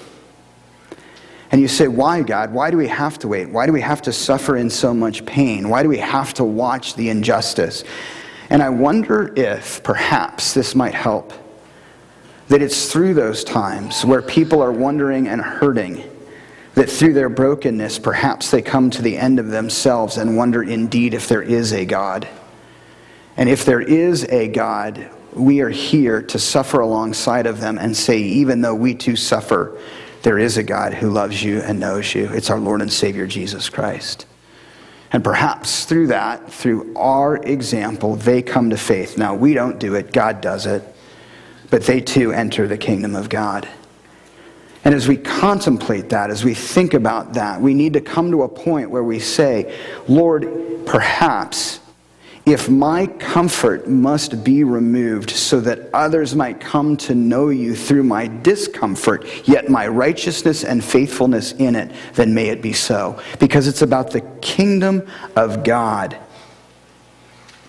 And 1.51 1.61
you 1.61 1.69
say, 1.69 1.87
why, 1.87 2.23
God? 2.23 2.51
Why 2.51 2.71
do 2.71 2.79
we 2.79 2.89
have 2.89 3.19
to 3.19 3.29
wait? 3.29 3.51
Why 3.51 3.67
do 3.67 3.75
we 3.75 3.83
have 3.83 4.01
to 4.03 4.13
suffer 4.15 4.57
in 4.57 4.71
so 4.71 4.95
much 4.95 5.27
pain? 5.27 5.69
Why 5.69 5.83
do 5.83 5.91
we 5.91 5.99
have 5.99 6.33
to 6.35 6.45
watch 6.45 6.95
the 6.95 7.11
injustice? 7.11 7.85
And 8.49 8.63
I 8.63 8.71
wonder 8.71 9.35
if 9.37 9.83
perhaps 9.83 10.55
this 10.55 10.75
might 10.75 10.95
help 10.95 11.35
that 12.49 12.63
it's 12.63 12.93
through 12.93 13.15
those 13.15 13.45
times 13.45 14.05
where 14.05 14.23
people 14.23 14.63
are 14.63 14.73
wondering 14.73 15.29
and 15.29 15.41
hurting 15.41 16.09
that 16.75 16.89
through 16.89 17.13
their 17.13 17.29
brokenness, 17.29 17.99
perhaps 17.99 18.51
they 18.51 18.63
come 18.63 18.91
to 18.91 19.03
the 19.03 19.17
end 19.17 19.39
of 19.39 19.49
themselves 19.49 20.17
and 20.17 20.37
wonder 20.37 20.63
indeed 20.63 21.15
if 21.15 21.29
there 21.29 21.43
is 21.43 21.73
a 21.73 21.85
God. 21.85 22.27
And 23.37 23.49
if 23.49 23.65
there 23.65 23.81
is 23.81 24.25
a 24.25 24.49
God, 24.49 25.11
we 25.35 25.61
are 25.61 25.69
here 25.69 26.23
to 26.23 26.39
suffer 26.39 26.81
alongside 26.81 27.47
of 27.47 27.61
them 27.61 27.79
and 27.79 27.97
say, 27.97 28.19
even 28.19 28.61
though 28.63 28.75
we 28.75 28.95
too 28.95 29.17
suffer, 29.17 29.79
there 30.23 30.39
is 30.39 30.57
a 30.57 30.63
God 30.63 30.95
who 30.95 31.11
loves 31.11 31.43
you 31.43 31.61
and 31.61 31.79
knows 31.81 32.15
you. 32.15 32.27
It's 32.33 32.51
our 32.51 32.61
Lord 32.61 32.81
and 32.81 32.93
Savior, 32.93 33.27
Jesus 33.27 33.69
Christ. 33.69 34.27
And 35.13 35.23
perhaps 35.23 35.85
through 35.85 36.07
that, 36.07 36.51
through 36.51 36.95
our 36.97 37.37
example, 37.37 38.17
they 38.17 38.41
come 38.41 38.71
to 38.71 38.79
faith. 38.79 39.19
Now, 39.19 39.35
we 39.35 39.53
don't 39.53 39.79
do 39.79 39.95
it, 39.95 40.13
God 40.13 40.41
does 40.41 40.65
it 40.65 40.83
but 41.73 41.85
they 41.85 42.03
too 42.03 42.33
enter 42.33 42.69
the 42.69 42.77
kingdom 42.77 43.17
of 43.17 43.31
God. 43.31 43.67
And 44.85 44.95
as 44.95 45.09
we 45.09 45.17
contemplate 45.17 46.11
that, 46.11 46.29
as 46.29 46.45
we 46.45 46.53
think 46.53 46.93
about 46.93 47.33
that, 47.33 47.63
we 47.63 47.73
need 47.73 47.95
to 47.95 48.01
come 48.03 48.31
to 48.33 48.43
a 48.43 48.49
point 48.49 48.91
where 48.91 49.03
we 49.03 49.21
say, 49.21 49.75
Lord, 50.07 50.47
perhaps 50.85 51.81
If 52.45 52.69
my 52.69 53.07
comfort 53.07 53.87
must 53.87 54.43
be 54.43 54.65
removed 54.65 55.31
so 55.31 55.61
that 55.61 55.91
others 55.95 56.35
might 56.35 56.59
come 56.59 56.97
to 56.99 57.15
know 57.15 57.51
you 57.51 57.77
through 57.77 58.03
my 58.03 58.27
discomfort, 58.27 59.25
yet 59.47 59.69
my 59.69 59.87
righteousness 59.87 60.65
and 60.65 60.83
faithfulness 60.83 61.53
in 61.53 61.77
it, 61.77 61.93
then 62.15 62.35
may 62.35 62.49
it 62.49 62.61
be 62.61 62.73
so. 62.73 63.21
Because 63.39 63.69
it's 63.69 63.83
about 63.83 64.11
the 64.11 64.23
kingdom 64.41 65.07
of 65.37 65.63
God, 65.63 66.17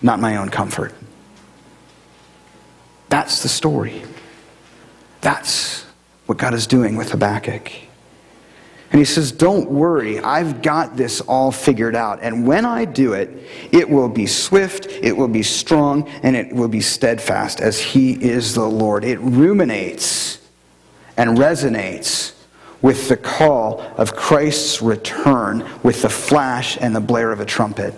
not 0.02 0.18
my 0.18 0.38
own 0.38 0.48
comfort. 0.48 0.92
That's 3.08 3.42
the 3.42 3.48
story. 3.48 4.02
That's 5.20 5.84
what 6.26 6.38
God 6.38 6.54
is 6.54 6.66
doing 6.66 6.96
with 6.96 7.10
Habakkuk. 7.10 7.70
And 8.90 9.00
he 9.00 9.04
says, 9.04 9.32
Don't 9.32 9.70
worry, 9.70 10.20
I've 10.20 10.62
got 10.62 10.96
this 10.96 11.20
all 11.20 11.50
figured 11.50 11.96
out. 11.96 12.20
And 12.22 12.46
when 12.46 12.64
I 12.64 12.84
do 12.84 13.12
it, 13.14 13.30
it 13.72 13.90
will 13.90 14.08
be 14.08 14.26
swift, 14.26 14.86
it 14.86 15.16
will 15.16 15.28
be 15.28 15.42
strong, 15.42 16.08
and 16.22 16.36
it 16.36 16.52
will 16.52 16.68
be 16.68 16.80
steadfast 16.80 17.60
as 17.60 17.80
he 17.80 18.12
is 18.12 18.54
the 18.54 18.64
Lord. 18.64 19.04
It 19.04 19.18
ruminates 19.18 20.40
and 21.16 21.36
resonates 21.36 22.34
with 22.82 23.08
the 23.08 23.16
call 23.16 23.80
of 23.96 24.14
Christ's 24.14 24.82
return 24.82 25.68
with 25.82 26.02
the 26.02 26.08
flash 26.08 26.78
and 26.80 26.94
the 26.94 27.00
blare 27.00 27.32
of 27.32 27.40
a 27.40 27.44
trumpet. 27.44 27.94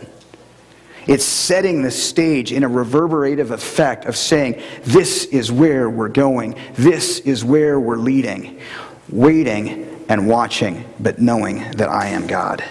It's 1.06 1.24
setting 1.24 1.82
the 1.82 1.90
stage 1.90 2.52
in 2.52 2.64
a 2.64 2.68
reverberative 2.68 3.52
effect 3.52 4.06
of 4.06 4.16
saying, 4.16 4.60
This 4.82 5.24
is 5.26 5.52
where 5.52 5.88
we're 5.88 6.08
going, 6.08 6.56
this 6.74 7.20
is 7.20 7.44
where 7.44 7.78
we're 7.78 7.96
leading, 7.96 8.60
waiting 9.08 10.04
and 10.08 10.28
watching, 10.28 10.84
but 10.98 11.20
knowing 11.20 11.70
that 11.72 11.88
I 11.88 12.08
am 12.08 12.26
God. 12.26 12.64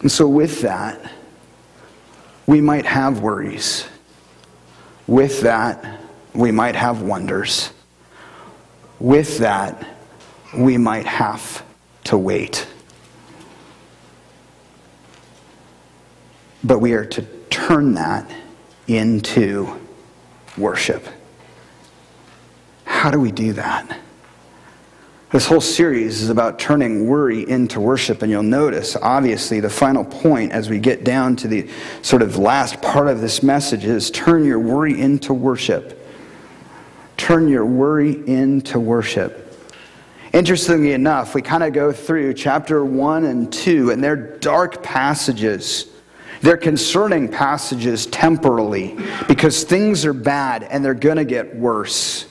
And 0.00 0.10
so, 0.10 0.28
with 0.28 0.62
that, 0.62 1.12
we 2.46 2.60
might 2.60 2.86
have 2.86 3.20
worries. 3.20 3.86
With 5.06 5.42
that, 5.42 6.00
we 6.34 6.50
might 6.52 6.74
have 6.74 7.02
wonders. 7.02 7.70
With 8.98 9.38
that, 9.38 9.86
we 10.56 10.76
might 10.76 11.06
have 11.06 11.64
to 12.04 12.18
wait. 12.18 12.66
But 16.66 16.80
we 16.80 16.94
are 16.94 17.04
to 17.04 17.22
turn 17.48 17.94
that 17.94 18.28
into 18.88 19.78
worship. 20.58 21.06
How 22.84 23.12
do 23.12 23.20
we 23.20 23.30
do 23.30 23.52
that? 23.52 24.00
This 25.30 25.46
whole 25.46 25.60
series 25.60 26.22
is 26.22 26.28
about 26.28 26.58
turning 26.58 27.06
worry 27.06 27.48
into 27.48 27.78
worship, 27.80 28.22
and 28.22 28.32
you'll 28.32 28.42
notice, 28.42 28.96
obviously, 28.96 29.60
the 29.60 29.70
final 29.70 30.04
point 30.04 30.50
as 30.50 30.68
we 30.68 30.80
get 30.80 31.04
down 31.04 31.36
to 31.36 31.46
the 31.46 31.70
sort 32.02 32.22
of 32.22 32.36
last 32.36 32.82
part 32.82 33.06
of 33.06 33.20
this 33.20 33.44
message 33.44 33.84
is 33.84 34.10
turn 34.10 34.44
your 34.44 34.58
worry 34.58 35.00
into 35.00 35.34
worship. 35.34 36.04
Turn 37.16 37.48
your 37.48 37.64
worry 37.64 38.26
into 38.26 38.80
worship. 38.80 39.56
Interestingly 40.32 40.92
enough, 40.92 41.34
we 41.34 41.42
kind 41.42 41.62
of 41.62 41.72
go 41.72 41.92
through 41.92 42.34
chapter 42.34 42.84
1 42.84 43.24
and 43.24 43.52
2, 43.52 43.92
and 43.92 44.02
they're 44.02 44.16
dark 44.38 44.82
passages. 44.82 45.92
They're 46.46 46.56
concerning 46.56 47.26
passages 47.26 48.06
temporally 48.06 48.96
because 49.26 49.64
things 49.64 50.04
are 50.04 50.12
bad 50.12 50.62
and 50.62 50.84
they're 50.84 50.94
going 50.94 51.16
to 51.16 51.24
get 51.24 51.56
worse. 51.56 52.24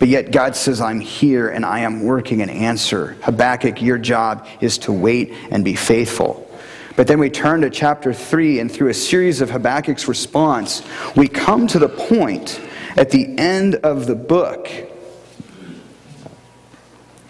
But 0.00 0.08
yet 0.08 0.32
God 0.32 0.56
says, 0.56 0.80
I'm 0.80 0.98
here 0.98 1.50
and 1.50 1.64
I 1.64 1.78
am 1.78 2.02
working 2.02 2.42
an 2.42 2.50
answer. 2.50 3.16
Habakkuk, 3.22 3.80
your 3.80 3.96
job 3.96 4.48
is 4.60 4.76
to 4.78 4.92
wait 4.92 5.34
and 5.52 5.64
be 5.64 5.76
faithful. 5.76 6.50
But 6.96 7.06
then 7.06 7.20
we 7.20 7.30
turn 7.30 7.60
to 7.60 7.70
chapter 7.70 8.12
3, 8.12 8.58
and 8.58 8.72
through 8.72 8.88
a 8.88 8.94
series 8.94 9.40
of 9.40 9.50
Habakkuk's 9.50 10.08
response, 10.08 10.82
we 11.14 11.28
come 11.28 11.68
to 11.68 11.78
the 11.78 11.88
point 11.88 12.60
at 12.96 13.10
the 13.10 13.38
end 13.38 13.76
of 13.76 14.08
the 14.08 14.16
book 14.16 14.68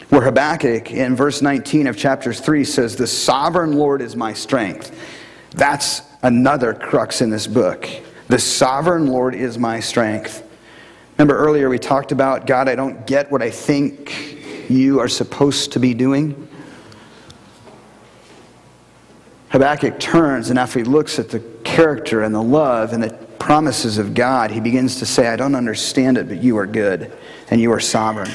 where 0.08 0.22
Habakkuk, 0.22 0.90
in 0.90 1.16
verse 1.16 1.42
19 1.42 1.87
of 1.87 1.98
chapter 1.98 2.32
3, 2.32 2.64
says, 2.64 2.96
The 2.96 3.06
sovereign 3.06 3.74
Lord 3.74 4.00
is 4.00 4.16
my 4.16 4.32
strength. 4.32 4.98
That's 5.50 6.00
another 6.24 6.72
crux 6.72 7.20
in 7.20 7.30
this 7.30 7.46
book. 7.46 7.88
The 8.28 8.38
sovereign 8.38 9.06
Lord 9.06 9.34
is 9.34 9.58
my 9.58 9.78
strength. 9.78 10.42
Remember 11.18 11.37
earlier 11.37 11.68
we 11.68 11.78
talked 11.78 12.12
about, 12.12 12.46
God, 12.46 12.68
I 12.68 12.74
don't 12.74 13.06
get 13.06 13.30
what 13.30 13.42
I 13.42 13.50
think 13.50 14.70
you 14.70 14.98
are 15.00 15.08
supposed 15.08 15.72
to 15.72 15.78
be 15.78 15.92
doing? 15.92 16.48
Habakkuk 19.50 20.00
turns, 20.00 20.50
and 20.50 20.58
after 20.58 20.80
he 20.80 20.84
looks 20.84 21.18
at 21.18 21.28
the 21.28 21.40
character 21.62 22.22
and 22.22 22.34
the 22.34 22.42
love 22.42 22.92
and 22.92 23.02
the 23.02 23.12
promises 23.38 23.98
of 23.98 24.14
God, 24.14 24.50
he 24.50 24.60
begins 24.60 24.98
to 25.00 25.06
say, 25.06 25.28
I 25.28 25.37
don't 25.37 25.54
understand 25.54 26.16
it, 26.16 26.26
but 26.26 26.42
you 26.42 26.56
are 26.56 26.66
good 26.66 27.12
and 27.50 27.60
you 27.60 27.70
are 27.70 27.80
sovereign. 27.80 28.30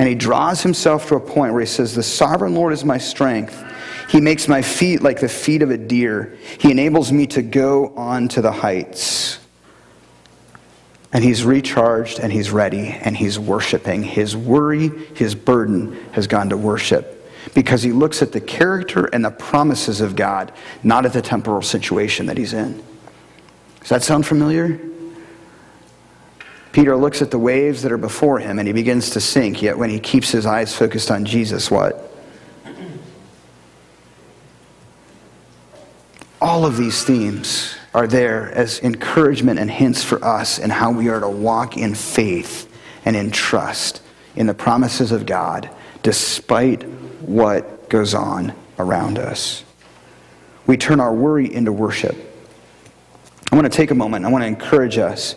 And 0.00 0.08
he 0.08 0.14
draws 0.14 0.62
himself 0.62 1.08
to 1.08 1.16
a 1.16 1.20
point 1.20 1.52
where 1.52 1.60
he 1.60 1.66
says, 1.66 1.94
The 1.94 2.02
sovereign 2.02 2.54
Lord 2.54 2.72
is 2.72 2.86
my 2.86 2.96
strength. 2.96 3.62
He 4.08 4.18
makes 4.18 4.48
my 4.48 4.62
feet 4.62 5.02
like 5.02 5.20
the 5.20 5.28
feet 5.28 5.60
of 5.60 5.70
a 5.70 5.76
deer. 5.76 6.38
He 6.58 6.70
enables 6.70 7.12
me 7.12 7.26
to 7.26 7.42
go 7.42 7.94
on 7.96 8.28
to 8.28 8.40
the 8.40 8.50
heights. 8.50 9.38
And 11.12 11.22
he's 11.22 11.44
recharged 11.44 12.18
and 12.18 12.32
he's 12.32 12.50
ready 12.50 12.88
and 12.88 13.14
he's 13.14 13.38
worshiping. 13.38 14.02
His 14.02 14.34
worry, 14.34 14.88
his 15.14 15.34
burden 15.34 16.02
has 16.12 16.26
gone 16.26 16.48
to 16.48 16.56
worship 16.56 17.30
because 17.52 17.82
he 17.82 17.92
looks 17.92 18.22
at 18.22 18.32
the 18.32 18.40
character 18.40 19.04
and 19.04 19.22
the 19.22 19.30
promises 19.30 20.00
of 20.00 20.16
God, 20.16 20.50
not 20.82 21.04
at 21.04 21.12
the 21.12 21.20
temporal 21.20 21.60
situation 21.60 22.24
that 22.24 22.38
he's 22.38 22.54
in. 22.54 22.82
Does 23.80 23.90
that 23.90 24.02
sound 24.02 24.26
familiar? 24.26 24.80
Peter 26.72 26.96
looks 26.96 27.20
at 27.20 27.30
the 27.30 27.38
waves 27.38 27.82
that 27.82 27.90
are 27.90 27.98
before 27.98 28.38
him 28.38 28.58
and 28.58 28.68
he 28.68 28.72
begins 28.72 29.10
to 29.10 29.20
sink, 29.20 29.60
yet 29.60 29.76
when 29.76 29.90
he 29.90 29.98
keeps 29.98 30.30
his 30.30 30.46
eyes 30.46 30.74
focused 30.74 31.10
on 31.10 31.24
Jesus, 31.24 31.70
what? 31.70 32.06
All 36.40 36.64
of 36.64 36.76
these 36.76 37.02
themes 37.04 37.74
are 37.92 38.06
there 38.06 38.50
as 38.52 38.80
encouragement 38.80 39.58
and 39.58 39.70
hints 39.70 40.02
for 40.02 40.24
us 40.24 40.58
in 40.58 40.70
how 40.70 40.92
we 40.92 41.08
are 41.08 41.20
to 41.20 41.28
walk 41.28 41.76
in 41.76 41.94
faith 41.94 42.70
and 43.04 43.16
in 43.16 43.30
trust 43.30 44.00
in 44.36 44.46
the 44.46 44.54
promises 44.54 45.12
of 45.12 45.26
God 45.26 45.68
despite 46.02 46.84
what 47.20 47.88
goes 47.90 48.14
on 48.14 48.54
around 48.78 49.18
us. 49.18 49.64
We 50.66 50.76
turn 50.76 51.00
our 51.00 51.12
worry 51.12 51.52
into 51.52 51.72
worship. 51.72 52.16
I 53.50 53.56
want 53.56 53.70
to 53.70 53.76
take 53.76 53.90
a 53.90 53.94
moment. 53.94 54.24
I 54.24 54.28
want 54.28 54.42
to 54.42 54.48
encourage 54.48 54.96
us 54.98 55.34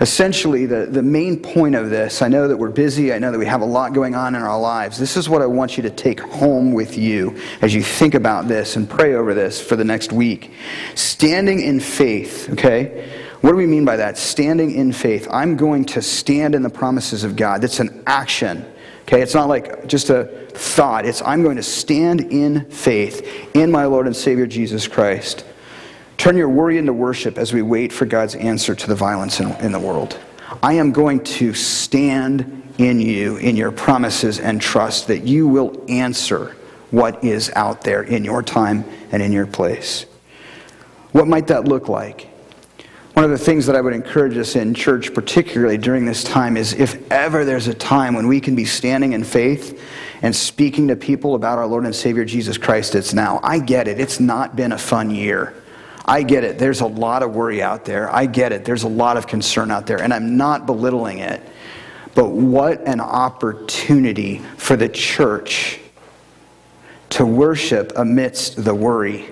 essentially, 0.00 0.66
the, 0.66 0.86
the 0.86 1.02
main 1.02 1.40
point 1.40 1.74
of 1.74 1.90
this 1.90 2.22
I 2.22 2.28
know 2.28 2.48
that 2.48 2.56
we're 2.56 2.70
busy, 2.70 3.12
I 3.12 3.18
know 3.18 3.30
that 3.30 3.38
we 3.38 3.46
have 3.46 3.60
a 3.60 3.66
lot 3.66 3.92
going 3.92 4.14
on 4.14 4.34
in 4.34 4.42
our 4.42 4.58
lives. 4.58 4.98
This 4.98 5.16
is 5.16 5.28
what 5.28 5.42
I 5.42 5.46
want 5.46 5.76
you 5.76 5.82
to 5.82 5.90
take 5.90 6.20
home 6.20 6.72
with 6.72 6.96
you 6.96 7.38
as 7.62 7.74
you 7.74 7.82
think 7.82 8.14
about 8.14 8.48
this 8.48 8.76
and 8.76 8.88
pray 8.88 9.14
over 9.14 9.34
this 9.34 9.60
for 9.60 9.76
the 9.76 9.84
next 9.84 10.12
week. 10.12 10.52
Standing 10.94 11.60
in 11.60 11.80
faith, 11.80 12.48
okay? 12.50 13.24
What 13.40 13.50
do 13.50 13.56
we 13.56 13.66
mean 13.66 13.84
by 13.84 13.96
that? 13.96 14.16
Standing 14.16 14.74
in 14.74 14.92
faith. 14.92 15.28
I'm 15.30 15.56
going 15.56 15.84
to 15.86 16.00
stand 16.00 16.54
in 16.54 16.62
the 16.62 16.70
promises 16.70 17.24
of 17.24 17.36
God. 17.36 17.60
That's 17.60 17.80
an 17.80 18.02
action. 18.06 18.64
Okay, 19.02 19.20
it's 19.20 19.34
not 19.34 19.50
like 19.50 19.86
just 19.86 20.08
a 20.08 20.24
thought. 20.54 21.04
It's 21.04 21.20
I'm 21.20 21.42
going 21.42 21.56
to 21.56 21.62
stand 21.62 22.32
in 22.32 22.70
faith 22.70 23.50
in 23.54 23.70
my 23.70 23.84
Lord 23.84 24.06
and 24.06 24.16
Savior 24.16 24.46
Jesus 24.46 24.88
Christ. 24.88 25.44
Turn 26.16 26.36
your 26.36 26.48
worry 26.48 26.78
into 26.78 26.92
worship 26.92 27.38
as 27.38 27.52
we 27.52 27.62
wait 27.62 27.92
for 27.92 28.06
God's 28.06 28.34
answer 28.34 28.74
to 28.74 28.86
the 28.86 28.94
violence 28.94 29.40
in, 29.40 29.50
in 29.56 29.72
the 29.72 29.80
world. 29.80 30.18
I 30.62 30.74
am 30.74 30.92
going 30.92 31.22
to 31.24 31.52
stand 31.54 32.62
in 32.78 33.00
you, 33.00 33.36
in 33.36 33.56
your 33.56 33.72
promises, 33.72 34.40
and 34.40 34.60
trust 34.60 35.08
that 35.08 35.24
you 35.24 35.46
will 35.46 35.84
answer 35.88 36.56
what 36.90 37.24
is 37.24 37.50
out 37.56 37.82
there 37.82 38.02
in 38.02 38.24
your 38.24 38.42
time 38.42 38.84
and 39.10 39.22
in 39.22 39.32
your 39.32 39.46
place. 39.46 40.06
What 41.12 41.26
might 41.26 41.48
that 41.48 41.66
look 41.66 41.88
like? 41.88 42.28
One 43.14 43.24
of 43.24 43.30
the 43.30 43.38
things 43.38 43.66
that 43.66 43.76
I 43.76 43.80
would 43.80 43.92
encourage 43.92 44.36
us 44.36 44.56
in 44.56 44.74
church, 44.74 45.14
particularly 45.14 45.78
during 45.78 46.04
this 46.04 46.24
time, 46.24 46.56
is 46.56 46.72
if 46.72 47.10
ever 47.12 47.44
there's 47.44 47.68
a 47.68 47.74
time 47.74 48.14
when 48.14 48.26
we 48.26 48.40
can 48.40 48.56
be 48.56 48.64
standing 48.64 49.12
in 49.12 49.22
faith 49.22 49.80
and 50.22 50.34
speaking 50.34 50.88
to 50.88 50.96
people 50.96 51.36
about 51.36 51.58
our 51.58 51.66
Lord 51.66 51.84
and 51.84 51.94
Savior 51.94 52.24
Jesus 52.24 52.58
Christ, 52.58 52.96
it's 52.96 53.14
now. 53.14 53.38
I 53.44 53.60
get 53.60 53.86
it. 53.86 54.00
It's 54.00 54.18
not 54.18 54.56
been 54.56 54.72
a 54.72 54.78
fun 54.78 55.10
year. 55.10 55.54
I 56.04 56.22
get 56.22 56.44
it. 56.44 56.58
There's 56.58 56.80
a 56.80 56.86
lot 56.86 57.22
of 57.22 57.34
worry 57.34 57.62
out 57.62 57.84
there. 57.84 58.14
I 58.14 58.26
get 58.26 58.52
it. 58.52 58.64
There's 58.64 58.82
a 58.82 58.88
lot 58.88 59.16
of 59.16 59.26
concern 59.26 59.70
out 59.70 59.86
there, 59.86 60.02
and 60.02 60.12
I'm 60.12 60.36
not 60.36 60.66
belittling 60.66 61.18
it. 61.18 61.40
But 62.14 62.28
what 62.28 62.86
an 62.86 63.00
opportunity 63.00 64.38
for 64.56 64.76
the 64.76 64.88
church 64.88 65.80
to 67.10 67.24
worship 67.24 67.92
amidst 67.96 68.64
the 68.64 68.74
worry. 68.74 69.26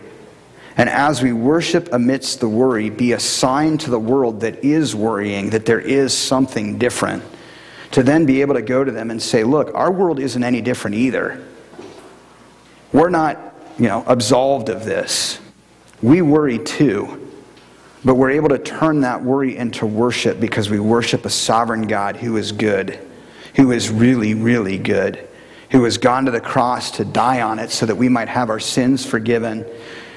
And 0.77 0.89
as 0.89 1.23
we 1.23 1.33
worship 1.33 1.91
amidst 1.93 2.41
the 2.41 2.49
worry, 2.49 2.89
be 2.89 3.13
a 3.13 3.21
sign 3.21 3.77
to 3.79 3.91
the 3.91 3.99
world 3.99 4.41
that 4.41 4.65
is 4.65 4.95
worrying 4.95 5.51
that 5.51 5.67
there 5.67 5.81
is 5.81 6.17
something 6.17 6.79
different. 6.79 7.23
To 7.93 8.03
then 8.03 8.25
be 8.25 8.41
able 8.41 8.55
to 8.55 8.63
go 8.63 8.83
to 8.83 8.91
them 8.91 9.11
and 9.11 9.23
say, 9.23 9.45
look, 9.45 9.75
our 9.75 9.93
world 9.93 10.19
isn't 10.19 10.43
any 10.43 10.63
different 10.63 10.97
either. 10.97 11.47
We're 12.93 13.11
not, 13.11 13.55
you 13.79 13.87
know, 13.87 14.03
absolved 14.07 14.71
of 14.71 14.87
this. 14.87 15.39
We 16.03 16.21
worry 16.21 16.59
too. 16.59 17.19
But 18.05 18.17
we're 18.17 18.31
able 18.31 18.49
to 18.49 18.59
turn 18.59 19.03
that 19.03 19.23
worry 19.23 19.57
into 19.57 19.87
worship 19.87 20.41
because 20.41 20.69
we 20.69 20.81
worship 20.81 21.25
a 21.25 21.31
sovereign 21.31 21.87
God 21.87 22.17
who 22.17 22.37
is 22.37 22.51
good, 22.51 22.99
who 23.55 23.71
is 23.71 23.91
really, 23.91 24.35
really 24.35 24.77
good, 24.77 25.29
who 25.71 25.85
has 25.85 25.99
gone 25.99 26.25
to 26.25 26.33
the 26.33 26.41
cross 26.41 26.91
to 26.93 27.05
die 27.05 27.43
on 27.43 27.61
it 27.61 27.71
so 27.71 27.87
that 27.87 27.95
we 27.95 28.09
might 28.09 28.29
have 28.29 28.51
our 28.51 28.59
sins 28.59 29.07
forgiven. 29.07 29.65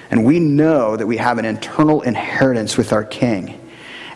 And 0.10 0.26
we 0.26 0.40
know 0.40 0.96
that 0.96 1.06
we 1.06 1.18
have 1.18 1.38
an 1.38 1.46
eternal 1.46 2.02
inheritance 2.02 2.76
with 2.76 2.92
our 2.92 3.04
King. 3.04 3.62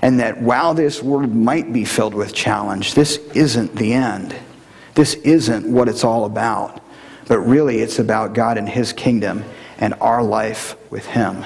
And 0.01 0.19
that 0.19 0.41
while 0.41 0.73
this 0.73 1.03
world 1.03 1.35
might 1.35 1.71
be 1.71 1.85
filled 1.85 2.15
with 2.15 2.33
challenge, 2.33 2.95
this 2.95 3.17
isn't 3.35 3.75
the 3.75 3.93
end. 3.93 4.35
This 4.95 5.13
isn't 5.15 5.71
what 5.71 5.89
it's 5.89 6.03
all 6.03 6.25
about. 6.25 6.81
But 7.27 7.39
really, 7.39 7.79
it's 7.79 7.99
about 7.99 8.33
God 8.33 8.57
and 8.57 8.67
His 8.67 8.93
kingdom 8.93 9.43
and 9.77 9.93
our 9.95 10.23
life 10.23 10.75
with 10.89 11.05
Him. 11.05 11.45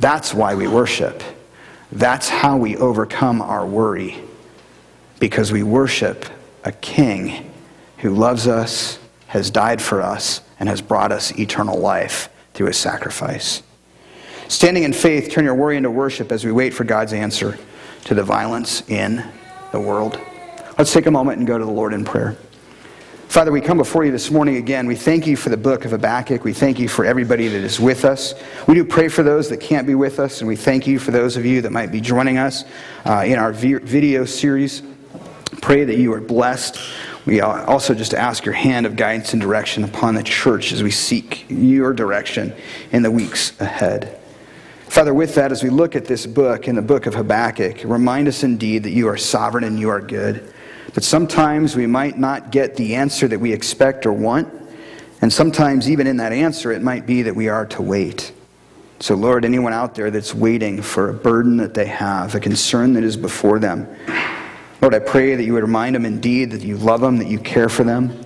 That's 0.00 0.34
why 0.34 0.54
we 0.54 0.66
worship. 0.68 1.22
That's 1.92 2.28
how 2.28 2.56
we 2.56 2.76
overcome 2.76 3.40
our 3.40 3.66
worry. 3.66 4.22
Because 5.20 5.52
we 5.52 5.62
worship 5.62 6.26
a 6.64 6.72
king 6.72 7.52
who 7.98 8.14
loves 8.14 8.46
us, 8.46 8.98
has 9.28 9.50
died 9.50 9.80
for 9.80 10.02
us, 10.02 10.40
and 10.58 10.68
has 10.68 10.80
brought 10.80 11.12
us 11.12 11.38
eternal 11.38 11.78
life 11.78 12.28
through 12.52 12.66
his 12.68 12.76
sacrifice. 12.76 13.62
Standing 14.48 14.82
in 14.84 14.92
faith, 14.92 15.30
turn 15.30 15.44
your 15.44 15.54
worry 15.54 15.76
into 15.76 15.90
worship 15.90 16.30
as 16.30 16.44
we 16.44 16.52
wait 16.52 16.74
for 16.74 16.84
God's 16.84 17.12
answer 17.12 17.58
to 18.04 18.14
the 18.14 18.22
violence 18.22 18.88
in 18.88 19.24
the 19.72 19.80
world. 19.80 20.18
Let's 20.76 20.92
take 20.92 21.06
a 21.06 21.10
moment 21.10 21.38
and 21.38 21.46
go 21.46 21.56
to 21.58 21.64
the 21.64 21.70
Lord 21.70 21.94
in 21.94 22.04
prayer. 22.04 22.36
Father, 23.34 23.50
we 23.50 23.60
come 23.60 23.78
before 23.78 24.04
you 24.04 24.12
this 24.12 24.30
morning 24.30 24.58
again. 24.58 24.86
We 24.86 24.94
thank 24.94 25.26
you 25.26 25.34
for 25.34 25.48
the 25.48 25.56
book 25.56 25.84
of 25.84 25.90
Habakkuk. 25.90 26.44
We 26.44 26.52
thank 26.52 26.78
you 26.78 26.88
for 26.88 27.04
everybody 27.04 27.48
that 27.48 27.64
is 27.64 27.80
with 27.80 28.04
us. 28.04 28.32
We 28.68 28.74
do 28.74 28.84
pray 28.84 29.08
for 29.08 29.24
those 29.24 29.48
that 29.48 29.56
can't 29.56 29.88
be 29.88 29.96
with 29.96 30.20
us, 30.20 30.40
and 30.40 30.46
we 30.46 30.54
thank 30.54 30.86
you 30.86 31.00
for 31.00 31.10
those 31.10 31.36
of 31.36 31.44
you 31.44 31.60
that 31.62 31.72
might 31.72 31.90
be 31.90 32.00
joining 32.00 32.38
us 32.38 32.62
uh, 33.04 33.24
in 33.26 33.40
our 33.40 33.52
video 33.52 34.24
series. 34.24 34.84
Pray 35.60 35.82
that 35.82 35.96
you 35.96 36.12
are 36.12 36.20
blessed. 36.20 36.78
We 37.26 37.40
also 37.40 37.92
just 37.92 38.14
ask 38.14 38.44
your 38.44 38.54
hand 38.54 38.86
of 38.86 38.94
guidance 38.94 39.32
and 39.32 39.42
direction 39.42 39.82
upon 39.82 40.14
the 40.14 40.22
church 40.22 40.70
as 40.70 40.84
we 40.84 40.92
seek 40.92 41.44
your 41.48 41.92
direction 41.92 42.54
in 42.92 43.02
the 43.02 43.10
weeks 43.10 43.60
ahead. 43.60 44.16
Father, 44.82 45.12
with 45.12 45.34
that, 45.34 45.50
as 45.50 45.64
we 45.64 45.70
look 45.70 45.96
at 45.96 46.04
this 46.04 46.24
book, 46.24 46.68
in 46.68 46.76
the 46.76 46.82
book 46.82 47.06
of 47.06 47.14
Habakkuk, 47.14 47.82
remind 47.82 48.28
us 48.28 48.44
indeed 48.44 48.84
that 48.84 48.90
you 48.90 49.08
are 49.08 49.16
sovereign 49.16 49.64
and 49.64 49.80
you 49.80 49.88
are 49.88 50.00
good. 50.00 50.52
But 50.94 51.02
sometimes 51.02 51.74
we 51.74 51.86
might 51.86 52.18
not 52.18 52.52
get 52.52 52.76
the 52.76 52.94
answer 52.94 53.26
that 53.28 53.40
we 53.40 53.52
expect 53.52 54.06
or 54.06 54.12
want. 54.12 54.48
And 55.20 55.32
sometimes, 55.32 55.90
even 55.90 56.06
in 56.06 56.18
that 56.18 56.32
answer, 56.32 56.70
it 56.72 56.82
might 56.82 57.06
be 57.06 57.22
that 57.22 57.34
we 57.34 57.48
are 57.48 57.66
to 57.66 57.82
wait. 57.82 58.32
So, 59.00 59.16
Lord, 59.16 59.44
anyone 59.44 59.72
out 59.72 59.94
there 59.94 60.10
that's 60.10 60.34
waiting 60.34 60.80
for 60.80 61.10
a 61.10 61.14
burden 61.14 61.56
that 61.56 61.74
they 61.74 61.86
have, 61.86 62.34
a 62.34 62.40
concern 62.40 62.92
that 62.94 63.04
is 63.04 63.16
before 63.16 63.58
them, 63.58 63.88
Lord, 64.80 64.94
I 64.94 64.98
pray 65.00 65.34
that 65.34 65.42
you 65.42 65.54
would 65.54 65.62
remind 65.62 65.94
them 65.94 66.04
indeed 66.04 66.50
that 66.52 66.62
you 66.62 66.76
love 66.76 67.00
them, 67.00 67.16
that 67.18 67.26
you 67.26 67.38
care 67.38 67.68
for 67.68 67.84
them. 67.84 68.24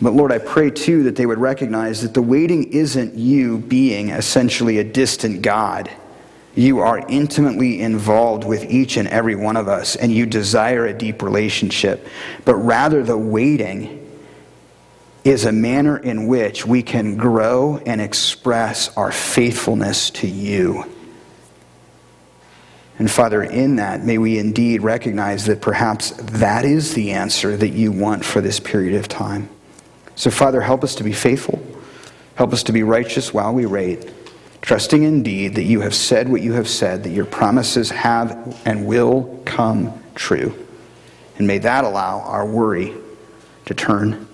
But 0.00 0.12
Lord, 0.12 0.30
I 0.30 0.38
pray 0.38 0.70
too 0.70 1.04
that 1.04 1.16
they 1.16 1.26
would 1.26 1.38
recognize 1.38 2.02
that 2.02 2.12
the 2.12 2.22
waiting 2.22 2.72
isn't 2.72 3.14
you 3.14 3.58
being 3.58 4.10
essentially 4.10 4.78
a 4.78 4.84
distant 4.84 5.42
God 5.42 5.90
you 6.56 6.80
are 6.80 6.98
intimately 7.08 7.82
involved 7.82 8.44
with 8.44 8.64
each 8.64 8.96
and 8.96 9.06
every 9.08 9.36
one 9.36 9.56
of 9.56 9.68
us, 9.68 9.94
and 9.94 10.10
you 10.10 10.24
desire 10.24 10.86
a 10.86 10.94
deep 10.94 11.22
relationship. 11.22 12.08
But 12.46 12.56
rather, 12.56 13.02
the 13.02 13.18
waiting 13.18 14.02
is 15.22 15.44
a 15.44 15.52
manner 15.52 15.98
in 15.98 16.26
which 16.26 16.64
we 16.64 16.82
can 16.82 17.16
grow 17.16 17.76
and 17.84 18.00
express 18.00 18.96
our 18.96 19.12
faithfulness 19.12 20.08
to 20.10 20.26
you. 20.26 20.84
And 22.98 23.10
Father, 23.10 23.42
in 23.42 23.76
that, 23.76 24.02
may 24.02 24.16
we 24.16 24.38
indeed 24.38 24.80
recognize 24.80 25.44
that 25.46 25.60
perhaps 25.60 26.12
that 26.12 26.64
is 26.64 26.94
the 26.94 27.12
answer 27.12 27.54
that 27.54 27.70
you 27.70 27.92
want 27.92 28.24
for 28.24 28.40
this 28.40 28.58
period 28.58 28.94
of 28.94 29.08
time. 29.08 29.50
So, 30.14 30.30
Father, 30.30 30.62
help 30.62 30.82
us 30.82 30.94
to 30.94 31.04
be 31.04 31.12
faithful. 31.12 31.62
Help 32.36 32.54
us 32.54 32.62
to 32.62 32.72
be 32.72 32.82
righteous 32.82 33.34
while 33.34 33.52
we 33.52 33.66
wait 33.66 34.10
trusting 34.66 35.04
indeed 35.04 35.54
that 35.54 35.62
you 35.62 35.80
have 35.80 35.94
said 35.94 36.28
what 36.28 36.42
you 36.42 36.52
have 36.54 36.68
said, 36.68 37.04
that 37.04 37.10
your 37.10 37.24
promises 37.24 37.88
have 37.88 38.60
and 38.66 38.84
will 38.84 39.40
come 39.44 40.02
true. 40.16 40.52
And 41.38 41.46
may 41.46 41.58
that 41.58 41.84
allow 41.84 42.20
our 42.22 42.44
worry 42.44 42.92
to 43.66 43.74
turn 43.74 44.26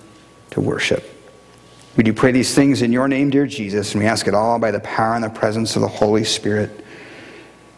to 0.49 0.59
worship. 0.59 1.07
We 1.95 2.03
do 2.03 2.13
pray 2.13 2.31
these 2.31 2.55
things 2.55 2.81
in 2.81 2.91
your 2.91 3.07
name, 3.07 3.29
dear 3.29 3.45
Jesus, 3.45 3.93
and 3.93 4.01
we 4.01 4.09
ask 4.09 4.27
it 4.27 4.33
all 4.33 4.57
by 4.57 4.71
the 4.71 4.79
power 4.79 5.13
and 5.13 5.23
the 5.23 5.29
presence 5.29 5.75
of 5.75 5.83
the 5.83 5.87
Holy 5.87 6.23
Spirit. 6.23 6.83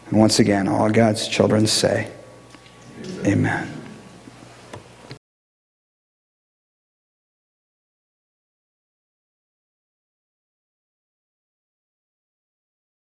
And 0.08 0.18
once 0.18 0.38
again, 0.38 0.66
all 0.66 0.88
God's 0.88 1.28
children 1.28 1.66
say, 1.66 2.10
Amen. 3.26 3.75